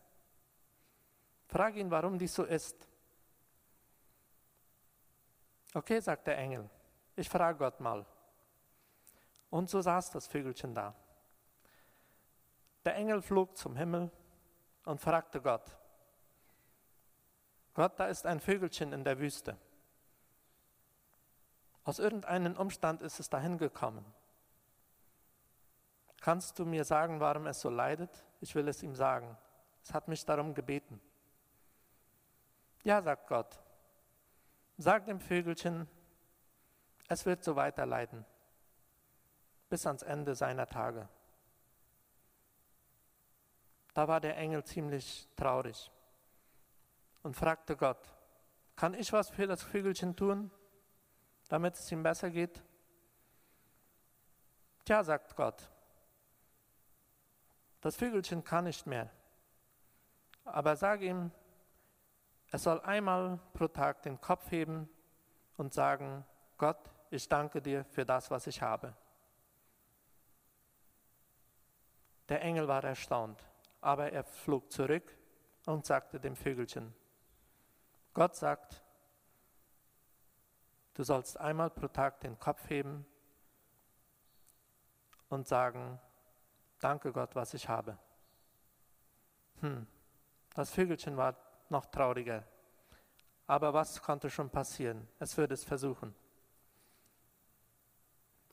Frag 1.46 1.76
ihn, 1.76 1.90
warum 1.90 2.18
dies 2.18 2.34
so 2.34 2.44
ist. 2.44 2.88
Okay, 5.74 6.00
sagt 6.00 6.26
der 6.26 6.38
Engel, 6.38 6.68
ich 7.16 7.28
frage 7.28 7.58
Gott 7.58 7.80
mal. 7.80 8.06
Und 9.50 9.68
so 9.68 9.80
saß 9.80 10.10
das 10.10 10.26
Vögelchen 10.26 10.74
da. 10.74 10.94
Der 12.84 12.94
Engel 12.96 13.20
flog 13.20 13.56
zum 13.56 13.76
Himmel 13.76 14.10
und 14.84 15.00
fragte 15.00 15.40
Gott, 15.40 15.76
Gott, 17.78 18.00
da 18.00 18.06
ist 18.06 18.26
ein 18.26 18.40
Vögelchen 18.40 18.92
in 18.92 19.04
der 19.04 19.20
Wüste. 19.20 19.56
Aus 21.84 22.00
irgendeinem 22.00 22.56
Umstand 22.56 23.02
ist 23.02 23.20
es 23.20 23.30
dahin 23.30 23.56
gekommen. 23.56 24.04
Kannst 26.20 26.58
du 26.58 26.66
mir 26.66 26.84
sagen, 26.84 27.20
warum 27.20 27.46
es 27.46 27.60
so 27.60 27.70
leidet? 27.70 28.10
Ich 28.40 28.52
will 28.56 28.66
es 28.66 28.82
ihm 28.82 28.96
sagen. 28.96 29.38
Es 29.84 29.94
hat 29.94 30.08
mich 30.08 30.26
darum 30.26 30.54
gebeten. 30.54 31.00
Ja, 32.82 33.00
sagt 33.00 33.28
Gott. 33.28 33.60
Sag 34.76 35.06
dem 35.06 35.20
Vögelchen, 35.20 35.86
es 37.06 37.26
wird 37.26 37.44
so 37.44 37.54
weiterleiden, 37.54 38.24
bis 39.68 39.86
ans 39.86 40.02
Ende 40.02 40.34
seiner 40.34 40.66
Tage. 40.66 41.08
Da 43.94 44.08
war 44.08 44.20
der 44.20 44.36
Engel 44.36 44.64
ziemlich 44.64 45.28
traurig 45.36 45.92
und 47.22 47.34
fragte 47.34 47.76
Gott, 47.76 48.14
kann 48.76 48.94
ich 48.94 49.12
was 49.12 49.30
für 49.30 49.46
das 49.46 49.62
Vögelchen 49.62 50.14
tun, 50.14 50.50
damit 51.48 51.74
es 51.74 51.90
ihm 51.90 52.02
besser 52.02 52.30
geht? 52.30 52.62
Tja, 54.84 55.02
sagt 55.02 55.36
Gott, 55.36 55.68
das 57.80 57.96
Vögelchen 57.96 58.42
kann 58.44 58.64
nicht 58.64 58.86
mehr, 58.86 59.10
aber 60.44 60.76
sag 60.76 61.00
ihm, 61.02 61.30
er 62.50 62.58
soll 62.58 62.80
einmal 62.80 63.38
pro 63.52 63.68
Tag 63.68 64.02
den 64.02 64.20
Kopf 64.20 64.50
heben 64.50 64.88
und 65.56 65.74
sagen, 65.74 66.24
Gott, 66.56 66.90
ich 67.10 67.28
danke 67.28 67.60
dir 67.60 67.84
für 67.84 68.06
das, 68.06 68.30
was 68.30 68.46
ich 68.46 68.62
habe. 68.62 68.94
Der 72.28 72.42
Engel 72.42 72.68
war 72.68 72.84
erstaunt, 72.84 73.42
aber 73.80 74.12
er 74.12 74.24
flog 74.24 74.70
zurück 74.72 75.16
und 75.66 75.86
sagte 75.86 76.20
dem 76.20 76.36
Vögelchen, 76.36 76.94
Gott 78.14 78.36
sagt, 78.36 78.82
du 80.94 81.02
sollst 81.04 81.38
einmal 81.38 81.70
pro 81.70 81.88
Tag 81.88 82.20
den 82.20 82.38
Kopf 82.38 82.68
heben 82.68 83.06
und 85.28 85.46
sagen, 85.46 86.00
danke 86.80 87.12
Gott, 87.12 87.34
was 87.34 87.54
ich 87.54 87.68
habe. 87.68 87.98
Hm, 89.60 89.86
das 90.54 90.70
Vögelchen 90.70 91.16
war 91.16 91.36
noch 91.68 91.86
trauriger. 91.86 92.44
Aber 93.46 93.72
was 93.72 94.02
konnte 94.02 94.28
schon 94.30 94.50
passieren? 94.50 95.08
Es 95.18 95.36
würde 95.36 95.54
es 95.54 95.64
versuchen. 95.64 96.14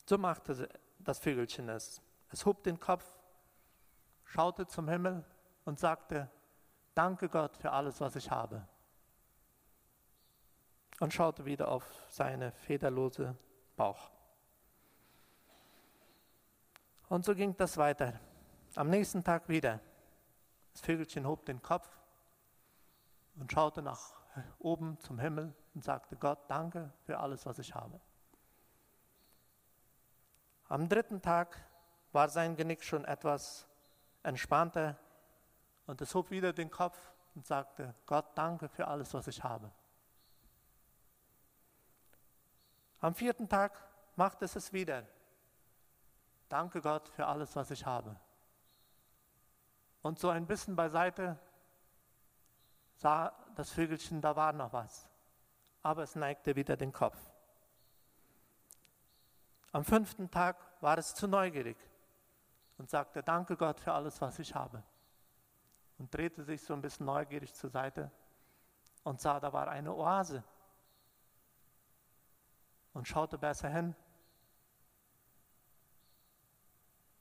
So 0.08 0.18
machte 0.18 0.70
das 1.00 1.20
Vögelchen 1.20 1.70
es. 1.70 2.02
Es 2.30 2.46
hob 2.46 2.64
den 2.64 2.80
Kopf, 2.80 3.06
schaute 4.24 4.68
zum 4.68 4.88
Himmel 4.88 5.24
und 5.66 5.80
sagte, 5.80 6.30
danke 6.94 7.28
Gott 7.30 7.58
für 7.58 7.72
alles, 7.72 8.00
was 8.02 8.16
ich 8.16 8.30
habe. 8.32 8.68
Und 11.00 11.14
schaute 11.14 11.46
wieder 11.46 11.68
auf 11.70 11.84
seine 12.08 12.52
federlose 12.52 13.36
Bauch. 13.76 14.10
Und 17.10 17.26
so 17.26 17.36
ging 17.36 17.56
das 17.58 17.78
weiter. 17.78 18.20
Am 18.76 18.90
nächsten 18.90 19.24
Tag 19.24 19.48
wieder. 19.50 19.80
Das 20.72 20.82
Vögelchen 20.82 21.26
hob 21.28 21.46
den 21.46 21.62
Kopf, 21.62 21.88
und 23.38 23.52
schaute 23.52 23.82
nach 23.82 24.14
oben 24.60 25.00
zum 25.00 25.20
Himmel 25.20 25.54
und 25.74 25.84
sagte, 25.84 26.16
Gott, 26.16 26.40
danke 26.48 26.92
für 27.04 27.20
alles, 27.20 27.46
was 27.46 27.60
ich 27.60 27.74
habe. 27.74 28.00
Am 30.68 30.90
dritten 30.90 31.22
Tag 31.22 31.58
war 32.12 32.30
sein 32.30 32.56
Genick 32.56 32.84
schon 32.84 33.06
etwas 33.06 33.68
entspannter 34.24 34.98
und 35.86 36.02
es 36.02 36.14
hob 36.16 36.32
wieder 36.32 36.54
den 36.54 36.72
Kopf 36.72 36.98
und 37.36 37.46
sagte, 37.46 37.94
Gott, 38.06 38.26
danke 38.36 38.68
für 38.68 38.88
alles, 38.88 39.14
was 39.14 39.28
ich 39.28 39.44
habe. 39.44 39.72
Am 43.06 43.14
vierten 43.14 43.48
Tag 43.48 43.72
machte 44.16 44.46
es 44.46 44.56
es 44.56 44.74
wieder. 44.74 45.06
Danke 46.50 46.82
Gott 46.82 47.08
für 47.08 47.28
alles, 47.28 47.56
was 47.56 47.70
ich 47.70 47.86
habe. 47.86 48.16
Und 50.02 50.18
so 50.18 50.30
ein 50.30 50.48
bisschen 50.48 50.76
beiseite 50.76 51.38
sah 52.96 53.32
das 53.54 53.70
Vögelchen, 53.70 54.22
da 54.22 54.36
war 54.36 54.54
noch 54.54 54.74
was. 54.74 55.08
Aber 55.84 56.02
es 56.02 56.16
neigte 56.16 56.56
wieder 56.56 56.78
den 56.78 56.92
Kopf. 56.92 57.20
Am 59.72 59.86
fünften 59.86 60.32
Tag 60.32 60.58
war 60.82 60.98
es 60.98 61.14
zu 61.14 61.28
neugierig 61.28 61.78
und 62.80 62.90
sagte, 62.90 63.22
danke 63.22 63.56
Gott 63.56 63.80
für 63.80 63.94
alles, 63.94 64.20
was 64.20 64.40
ich 64.40 64.56
habe. 64.56 64.82
Und 66.00 66.12
drehte 66.12 66.44
sich 66.44 66.64
so 66.64 66.74
ein 66.74 66.82
bisschen 66.82 67.06
neugierig 67.06 67.54
zur 67.54 67.70
Seite 67.70 68.10
und 69.04 69.22
sah, 69.22 69.40
da 69.40 69.54
war 69.54 69.68
eine 69.68 69.94
Oase. 69.94 70.44
Und 72.96 73.08
schaute 73.08 73.38
besser 73.38 73.70
hin 73.70 73.94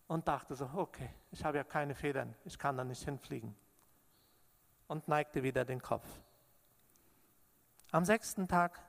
und 0.07 0.29
dachte 0.29 0.55
so, 0.55 0.71
okay, 0.75 1.11
ich 1.33 1.45
habe 1.45 1.57
ja 1.57 1.65
keine 1.65 1.97
Federn, 1.97 2.35
ich 2.45 2.59
kann 2.59 2.77
da 2.77 2.85
nicht 2.85 3.03
hinfliegen 3.05 3.57
und 4.87 5.09
neigte 5.09 5.43
wieder 5.43 5.65
den 5.65 5.83
Kopf. 5.83 6.07
Am 7.91 8.05
sechsten 8.05 8.47
Tag 8.47 8.81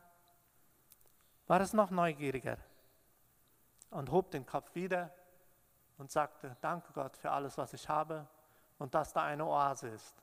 war 1.48 1.60
es 1.60 1.74
noch 1.74 1.90
neugieriger 1.90 2.60
und 3.90 4.12
hob 4.12 4.30
den 4.30 4.46
Kopf 4.46 4.76
wieder 4.76 5.12
und 5.98 6.12
sagte, 6.12 6.56
danke 6.62 6.94
Gott 6.94 7.18
für 7.18 7.32
alles, 7.32 7.58
was 7.58 7.74
ich 7.74 7.90
habe 7.90 8.28
und 8.78 8.94
dass 8.94 9.12
da 9.12 9.24
eine 9.24 9.46
Oase 9.46 9.90
ist. 9.90 10.16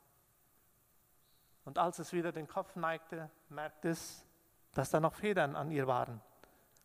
Und 1.64 1.78
als 1.78 1.98
es 1.98 2.12
wieder 2.12 2.30
den 2.30 2.46
Kopf 2.46 2.76
neigte, 2.76 3.30
merkte 3.48 3.88
es, 3.88 4.24
dass 4.72 4.90
da 4.90 5.00
noch 5.00 5.14
Federn 5.14 5.56
an 5.56 5.70
ihr 5.72 5.86
waren. 5.86 6.20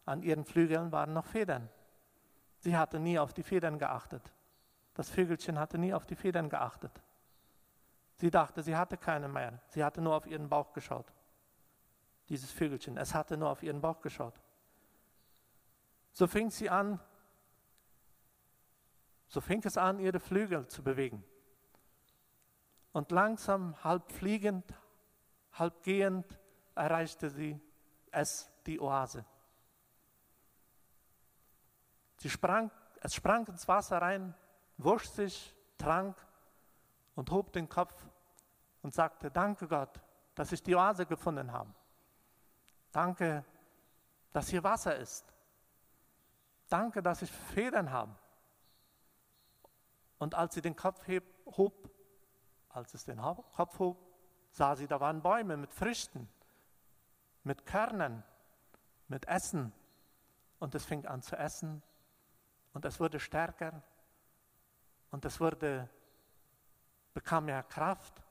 An 0.08 0.24
ihren 0.24 0.46
Flügeln 0.46 0.94
waren 0.94 1.12
noch 1.12 1.26
Federn. 1.26 1.70
Sie 2.60 2.78
hatte 2.78 2.98
nie 2.98 3.20
auf 3.20 3.34
die 3.34 3.44
Federn 3.44 3.78
geachtet. 3.78 4.34
Das 4.94 5.10
Vögelchen 5.10 5.60
hatte 5.60 5.78
nie 5.78 5.94
auf 5.94 6.06
die 6.06 6.16
Federn 6.16 6.48
geachtet. 6.50 7.04
Sie 8.16 8.32
dachte, 8.32 8.64
sie 8.64 8.78
hatte 8.78 8.96
keine 8.96 9.28
mehr. 9.28 9.62
Sie 9.68 9.84
hatte 9.84 10.02
nur 10.02 10.16
auf 10.16 10.26
ihren 10.26 10.48
Bauch 10.48 10.72
geschaut. 10.72 11.14
Dieses 12.30 12.50
Vögelchen, 12.50 12.98
es 12.98 13.14
hatte 13.14 13.36
nur 13.36 13.50
auf 13.50 13.62
ihren 13.62 13.82
Bauch 13.82 14.00
geschaut. 14.00 14.40
So 16.14 16.26
fing 16.26 16.50
sie 16.52 16.70
an, 16.70 17.02
so 19.28 19.42
fing 19.42 19.62
es 19.66 19.78
an, 19.78 20.00
ihre 20.00 20.22
Flügel 20.22 20.68
zu 20.68 20.84
bewegen. 20.84 21.22
Und 22.94 23.12
langsam, 23.12 23.84
halb 23.84 24.10
fliegend, 24.14 24.74
halb 25.52 25.84
gehend, 25.84 26.40
erreichte 26.76 27.30
sie 27.30 27.60
es, 28.10 28.50
die 28.66 28.80
Oase. 28.80 29.26
Sie 32.18 32.30
sprang, 32.30 32.72
es 33.02 33.16
sprang 33.16 33.46
ins 33.48 33.68
Wasser 33.68 34.02
rein, 34.02 34.36
wusch 34.78 35.06
sich, 35.06 35.56
trank 35.78 36.16
und 37.16 37.32
hob 37.32 37.54
den 37.54 37.70
Kopf 37.70 37.96
und 38.82 38.94
sagte, 38.94 39.32
danke 39.32 39.68
Gott 39.68 40.02
dass 40.38 40.52
ich 40.52 40.62
die 40.62 40.76
Oase 40.76 41.08
gefunden 41.08 41.52
habe. 41.52 41.74
Danke, 42.92 43.44
dass 44.32 44.50
hier 44.50 44.64
Wasser 44.64 44.96
ist. 44.96 45.26
Danke, 46.70 47.02
dass 47.02 47.24
ich 47.24 47.32
Federn 47.32 47.92
habe. 47.92 48.16
Und 50.20 50.36
als 50.36 50.54
sie 50.54 50.62
den 50.62 50.76
Kopf 50.76 51.08
hob, 51.58 51.90
als 52.70 52.94
es 52.94 53.04
den 53.04 53.20
Kopf 53.20 53.80
hob, 53.80 53.98
sah 54.52 54.76
sie, 54.76 54.86
da 54.86 55.00
waren 55.00 55.24
Bäume 55.24 55.58
mit 55.58 55.74
Früchten, 55.74 56.30
mit 57.44 57.66
Körnern, 57.66 58.24
mit 59.08 59.28
Essen. 59.28 59.74
Und 60.60 60.76
es 60.76 60.86
fing 60.86 61.08
an 61.08 61.24
zu 61.24 61.36
essen 61.36 61.82
und 62.78 62.86
es 62.86 63.00
wurde 63.00 63.20
stärker 63.20 63.82
und 65.10 65.26
es 65.26 65.40
wurde, 65.40 65.90
bekam 67.12 67.46
mehr 67.46 67.64
Kraft. 67.64 68.22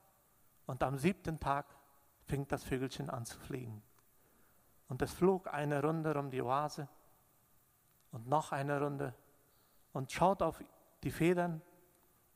Und 0.66 0.84
am 0.84 0.98
siebten 0.98 1.40
Tag 1.40 1.66
fing 2.26 2.46
das 2.46 2.62
Vögelchen 2.62 3.10
an 3.10 3.26
zu 3.26 3.36
fliegen. 3.40 3.82
Und 4.86 5.02
es 5.02 5.12
flog 5.12 5.52
eine 5.52 5.82
Runde 5.82 6.16
um 6.16 6.30
die 6.30 6.40
Oase 6.40 6.86
und 8.12 8.28
noch 8.28 8.52
eine 8.52 8.80
Runde 8.80 9.14
und 9.92 10.12
schaut 10.12 10.40
auf 10.42 10.62
die 11.02 11.10
Federn 11.10 11.60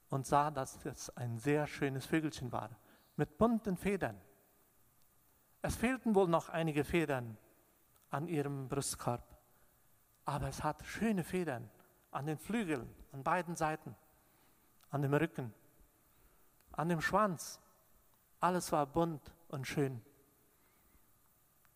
und 0.09 0.27
sah, 0.27 0.51
dass 0.51 0.85
es 0.85 1.17
ein 1.17 1.39
sehr 1.39 1.69
schönes 1.69 2.07
Vögelchen 2.07 2.51
war, 2.51 2.71
mit 3.15 3.39
bunten 3.39 3.77
Federn. 3.77 4.21
Es 5.63 5.77
fehlten 5.77 6.17
wohl 6.17 6.27
noch 6.27 6.49
einige 6.49 6.83
Federn 6.83 7.39
an 8.11 8.27
ihrem 8.27 8.69
Brustkorb, 8.69 9.39
aber 10.25 10.49
es 10.49 10.65
hat 10.65 10.85
schöne 10.85 11.23
Federn 11.23 11.71
an 12.11 12.27
den 12.27 12.39
Flügeln, 12.39 12.89
an 13.13 13.23
beiden 13.23 13.57
Seiten, 13.57 13.95
an 14.91 15.03
dem 15.03 15.15
Rücken, 15.15 15.55
an 16.73 16.89
dem 16.89 17.01
Schwanz. 17.01 17.61
Alles 18.41 18.73
war 18.73 18.87
bunt 18.87 19.33
und 19.49 19.67
schön. 19.67 20.03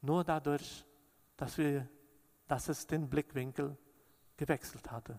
Nur 0.00 0.24
dadurch, 0.24 0.84
dass, 1.36 1.58
wir, 1.58 1.88
dass 2.48 2.68
es 2.68 2.86
den 2.86 3.08
Blickwinkel 3.08 3.76
gewechselt 4.36 4.90
hatte. 4.90 5.18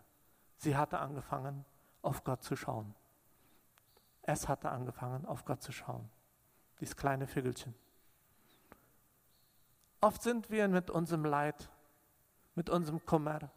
Sie 0.57 0.75
hatte 0.75 0.99
angefangen, 0.99 1.65
auf 2.01 2.23
Gott 2.23 2.43
zu 2.43 2.55
schauen. 2.55 2.93
Es 4.21 4.47
hatte 4.47 4.69
angefangen, 4.69 5.25
auf 5.25 5.45
Gott 5.45 5.61
zu 5.61 5.71
schauen. 5.71 6.09
Dieses 6.79 6.95
kleine 6.95 7.27
Vögelchen. 7.27 7.73
Oft 10.01 10.21
sind 10.21 10.49
wir 10.49 10.67
mit 10.67 10.89
unserem 10.89 11.25
Leid, 11.25 11.69
mit 12.53 12.69
unserem 12.69 13.03
Kummer 13.05 13.49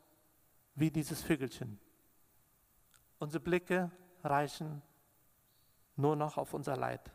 wie 0.78 0.90
dieses 0.90 1.22
Vögelchen. 1.22 1.78
Unsere 3.18 3.42
Blicke 3.42 3.90
reichen 4.22 4.80
nur 5.96 6.14
noch 6.14 6.36
auf 6.36 6.54
unser 6.54 6.76
Leid. 6.76 7.10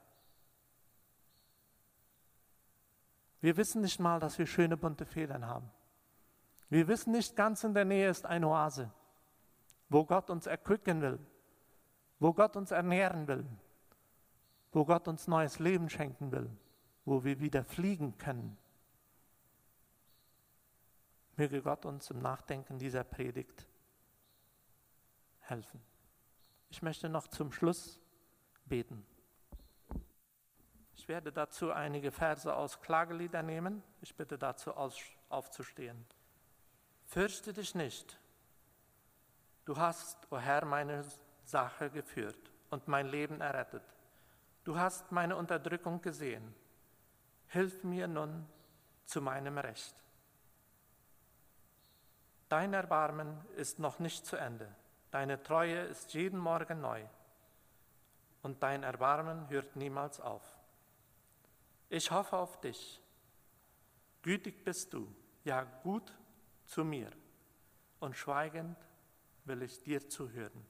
Wir 3.39 3.55
wissen 3.55 3.81
nicht 3.81 3.99
mal, 3.99 4.19
dass 4.19 4.37
wir 4.37 4.47
schöne 4.47 4.75
bunte 4.75 5.05
Federn 5.05 5.47
haben. 5.47 5.69
Wir 6.69 6.87
wissen 6.87 7.11
nicht, 7.11 7.35
ganz 7.35 7.63
in 7.63 7.73
der 7.73 7.85
Nähe 7.85 8.09
ist 8.09 8.25
eine 8.25 8.47
Oase, 8.47 8.91
wo 9.89 10.03
Gott 10.03 10.29
uns 10.29 10.45
erquicken 10.45 11.01
will, 11.01 11.19
wo 12.19 12.33
Gott 12.33 12.57
uns 12.57 12.71
ernähren 12.71 13.27
will, 13.27 13.45
wo 14.71 14.83
Gott 14.83 15.07
uns 15.07 15.27
neues 15.27 15.59
Leben 15.59 15.89
schenken 15.89 16.31
will, 16.31 16.49
wo 17.05 17.23
wir 17.23 17.39
wieder 17.39 17.63
fliegen 17.63 18.17
können. 18.17 18.57
Möge 21.35 21.61
Gott 21.61 21.85
uns 21.85 22.09
im 22.11 22.19
Nachdenken 22.19 22.77
dieser 22.77 23.03
Predigt 23.03 23.67
helfen. 25.39 25.81
Ich 26.69 26.81
möchte 26.81 27.09
noch 27.09 27.27
zum 27.27 27.51
Schluss 27.51 27.99
beten. 28.65 29.05
Ich 30.95 31.07
werde 31.07 31.31
dazu 31.31 31.71
einige 31.71 32.11
Verse 32.11 32.53
aus 32.53 32.81
Klagelieder 32.81 33.43
nehmen. 33.43 33.83
Ich 34.01 34.15
bitte 34.15 34.37
dazu 34.37 34.73
aufzustehen. 35.29 36.05
Fürchte 37.05 37.53
dich 37.53 37.75
nicht. 37.75 38.19
Du 39.65 39.77
hast, 39.77 40.25
o 40.31 40.35
oh 40.35 40.39
Herr, 40.39 40.65
meine 40.65 41.03
Sache 41.43 41.89
geführt 41.89 42.51
und 42.69 42.87
mein 42.87 43.07
Leben 43.07 43.41
errettet. 43.41 43.83
Du 44.63 44.77
hast 44.77 45.11
meine 45.11 45.35
Unterdrückung 45.35 46.01
gesehen. 46.01 46.55
Hilf 47.47 47.83
mir 47.83 48.07
nun 48.07 48.47
zu 49.05 49.21
meinem 49.21 49.57
Recht. 49.57 50.02
Dein 52.53 52.75
Erbarmen 52.75 53.43
ist 53.55 53.79
noch 53.79 53.97
nicht 53.97 54.27
zu 54.27 54.35
Ende. 54.35 54.71
Deine 55.09 55.41
Treue 55.41 55.85
ist 55.85 56.13
jeden 56.13 56.37
Morgen 56.37 56.81
neu. 56.81 57.03
Und 58.43 58.61
dein 58.61 58.83
Erbarmen 58.83 59.49
hört 59.49 59.75
niemals 59.75 60.19
auf. 60.19 60.43
Ich 61.89 62.11
hoffe 62.11 62.37
auf 62.37 62.61
dich. 62.61 63.01
Gütig 64.21 64.63
bist 64.63 64.93
du, 64.93 65.11
ja 65.43 65.63
gut 65.81 66.13
zu 66.67 66.85
mir. 66.85 67.09
Und 67.99 68.15
schweigend 68.15 68.77
will 69.45 69.63
ich 69.63 69.81
dir 69.81 70.07
zuhören. 70.07 70.63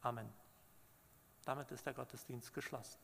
Amen. 0.00 0.32
Damit 1.44 1.70
ist 1.72 1.84
der 1.84 1.92
Gottesdienst 1.92 2.54
geschlossen. 2.54 2.98